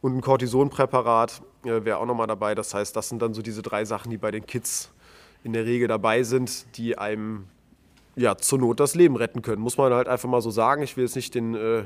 Und 0.01 0.17
ein 0.17 0.21
Cortisonpräparat 0.21 1.41
äh, 1.63 1.85
wäre 1.85 1.97
auch 1.97 2.05
nochmal 2.05 2.27
dabei. 2.27 2.55
Das 2.55 2.73
heißt, 2.73 2.95
das 2.95 3.09
sind 3.09 3.21
dann 3.21 3.33
so 3.33 3.41
diese 3.41 3.61
drei 3.61 3.85
Sachen, 3.85 4.09
die 4.09 4.17
bei 4.17 4.31
den 4.31 4.45
Kids 4.45 4.91
in 5.43 5.53
der 5.53 5.65
Regel 5.65 5.87
dabei 5.87 6.23
sind, 6.23 6.77
die 6.77 6.97
einem 6.97 7.45
ja, 8.15 8.37
zur 8.37 8.59
Not 8.59 8.79
das 8.79 8.95
Leben 8.95 9.15
retten 9.15 9.41
können. 9.41 9.61
Muss 9.61 9.77
man 9.77 9.93
halt 9.93 10.07
einfach 10.07 10.29
mal 10.29 10.41
so 10.41 10.51
sagen. 10.51 10.83
Ich 10.83 10.97
will 10.97 11.05
jetzt 11.05 11.15
nicht 11.15 11.33
den, 11.33 11.55
äh, 11.55 11.79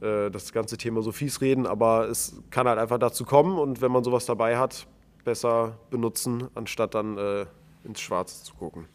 äh, 0.00 0.30
das 0.30 0.52
ganze 0.52 0.76
Thema 0.76 1.02
so 1.02 1.12
fies 1.12 1.40
reden, 1.40 1.66
aber 1.66 2.08
es 2.08 2.36
kann 2.50 2.68
halt 2.68 2.78
einfach 2.78 2.98
dazu 2.98 3.24
kommen 3.24 3.58
und 3.58 3.80
wenn 3.80 3.92
man 3.92 4.04
sowas 4.04 4.26
dabei 4.26 4.58
hat, 4.58 4.86
besser 5.24 5.78
benutzen, 5.90 6.48
anstatt 6.54 6.94
dann 6.94 7.16
äh, 7.16 7.46
ins 7.84 8.00
Schwarze 8.00 8.44
zu 8.44 8.54
gucken. 8.54 8.86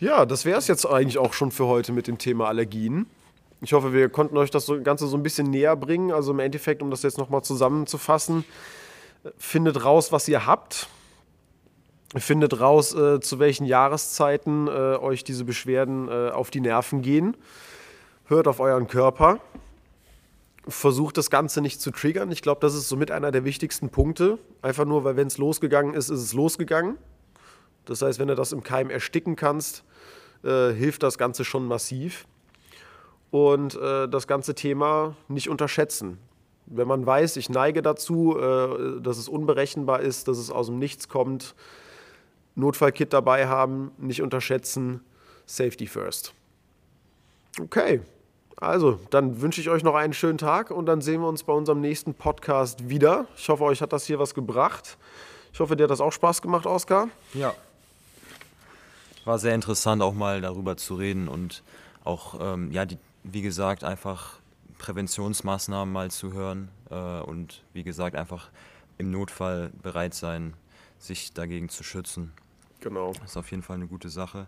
Ja, 0.00 0.26
das 0.26 0.44
wäre 0.44 0.58
es 0.58 0.66
jetzt 0.66 0.86
eigentlich 0.86 1.18
auch 1.18 1.32
schon 1.32 1.50
für 1.50 1.66
heute 1.66 1.92
mit 1.92 2.06
dem 2.08 2.18
Thema 2.18 2.48
Allergien. 2.48 3.06
Ich 3.64 3.72
hoffe, 3.72 3.94
wir 3.94 4.10
konnten 4.10 4.36
euch 4.36 4.50
das 4.50 4.70
Ganze 4.82 5.06
so 5.06 5.16
ein 5.16 5.22
bisschen 5.22 5.48
näher 5.48 5.74
bringen. 5.74 6.12
Also 6.12 6.32
im 6.32 6.38
Endeffekt, 6.38 6.82
um 6.82 6.90
das 6.90 7.02
jetzt 7.02 7.16
nochmal 7.16 7.42
zusammenzufassen, 7.42 8.44
findet 9.38 9.82
raus, 9.82 10.12
was 10.12 10.28
ihr 10.28 10.44
habt. 10.44 10.86
Findet 12.14 12.60
raus, 12.60 12.94
äh, 12.94 13.20
zu 13.20 13.38
welchen 13.38 13.64
Jahreszeiten 13.64 14.68
äh, 14.68 14.70
euch 14.70 15.24
diese 15.24 15.44
Beschwerden 15.44 16.08
äh, 16.08 16.28
auf 16.28 16.50
die 16.50 16.60
Nerven 16.60 17.00
gehen. 17.00 17.38
Hört 18.26 18.48
auf 18.48 18.60
euren 18.60 18.86
Körper. 18.86 19.40
Versucht 20.68 21.16
das 21.16 21.30
Ganze 21.30 21.62
nicht 21.62 21.80
zu 21.80 21.90
triggern. 21.90 22.30
Ich 22.30 22.42
glaube, 22.42 22.60
das 22.60 22.74
ist 22.74 22.90
somit 22.90 23.10
einer 23.10 23.32
der 23.32 23.46
wichtigsten 23.46 23.88
Punkte. 23.88 24.38
Einfach 24.60 24.84
nur, 24.84 25.04
weil 25.04 25.16
wenn 25.16 25.28
es 25.28 25.38
losgegangen 25.38 25.94
ist, 25.94 26.10
ist 26.10 26.20
es 26.20 26.34
losgegangen. 26.34 26.98
Das 27.86 28.02
heißt, 28.02 28.18
wenn 28.18 28.28
du 28.28 28.34
das 28.34 28.52
im 28.52 28.62
Keim 28.62 28.90
ersticken 28.90 29.36
kannst, 29.36 29.84
äh, 30.42 30.70
hilft 30.72 31.02
das 31.02 31.16
Ganze 31.16 31.46
schon 31.46 31.66
massiv 31.66 32.26
und 33.34 33.74
äh, 33.74 34.08
das 34.08 34.28
ganze 34.28 34.54
Thema 34.54 35.16
nicht 35.26 35.48
unterschätzen. 35.48 36.18
Wenn 36.66 36.86
man 36.86 37.04
weiß, 37.04 37.36
ich 37.36 37.48
neige 37.48 37.82
dazu, 37.82 38.38
äh, 38.38 39.00
dass 39.00 39.18
es 39.18 39.28
unberechenbar 39.28 40.02
ist, 40.02 40.28
dass 40.28 40.38
es 40.38 40.52
aus 40.52 40.66
dem 40.66 40.78
Nichts 40.78 41.08
kommt, 41.08 41.56
Notfallkit 42.54 43.12
dabei 43.12 43.48
haben, 43.48 43.90
nicht 43.98 44.22
unterschätzen, 44.22 45.00
Safety 45.46 45.88
first. 45.88 46.32
Okay, 47.60 48.02
also 48.54 49.00
dann 49.10 49.40
wünsche 49.40 49.60
ich 49.60 49.68
euch 49.68 49.82
noch 49.82 49.96
einen 49.96 50.12
schönen 50.12 50.38
Tag 50.38 50.70
und 50.70 50.86
dann 50.86 51.00
sehen 51.00 51.20
wir 51.20 51.28
uns 51.28 51.42
bei 51.42 51.52
unserem 51.52 51.80
nächsten 51.80 52.14
Podcast 52.14 52.88
wieder. 52.88 53.26
Ich 53.36 53.48
hoffe, 53.48 53.64
euch 53.64 53.82
hat 53.82 53.92
das 53.92 54.06
hier 54.06 54.20
was 54.20 54.34
gebracht. 54.34 54.96
Ich 55.52 55.58
hoffe, 55.58 55.74
dir 55.74 55.82
hat 55.82 55.90
das 55.90 56.00
auch 56.00 56.12
Spaß 56.12 56.40
gemacht, 56.40 56.66
Oskar. 56.66 57.08
Ja. 57.32 57.52
War 59.24 59.40
sehr 59.40 59.56
interessant, 59.56 60.02
auch 60.02 60.14
mal 60.14 60.40
darüber 60.40 60.76
zu 60.76 60.94
reden 60.94 61.26
und 61.26 61.64
auch 62.04 62.38
ähm, 62.40 62.70
ja, 62.70 62.84
die, 62.84 62.98
wie 63.24 63.42
gesagt, 63.42 63.82
einfach 63.82 64.38
Präventionsmaßnahmen 64.78 65.92
mal 65.92 66.10
zu 66.10 66.32
hören 66.32 66.68
äh, 66.90 67.20
und 67.20 67.62
wie 67.72 67.82
gesagt, 67.82 68.16
einfach 68.16 68.50
im 68.98 69.10
Notfall 69.10 69.72
bereit 69.82 70.14
sein, 70.14 70.54
sich 70.98 71.32
dagegen 71.32 71.68
zu 71.68 71.82
schützen. 71.82 72.32
Genau. 72.80 73.12
Das 73.14 73.30
ist 73.30 73.36
auf 73.36 73.50
jeden 73.50 73.62
Fall 73.62 73.76
eine 73.76 73.86
gute 73.86 74.10
Sache. 74.10 74.46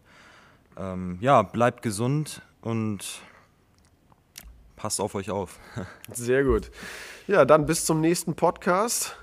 Ähm, 0.77 1.19
ja, 1.21 1.43
bleibt 1.43 1.83
gesund 1.83 2.43
und 2.61 3.21
passt 4.77 5.01
auf 5.01 5.15
euch 5.15 5.31
auf. 5.31 5.59
Sehr 6.12 6.45
gut. 6.45 6.71
Ja, 7.27 7.45
dann 7.45 7.67
bis 7.67 7.85
zum 7.85 8.01
nächsten 8.01 8.35
Podcast. 8.35 9.17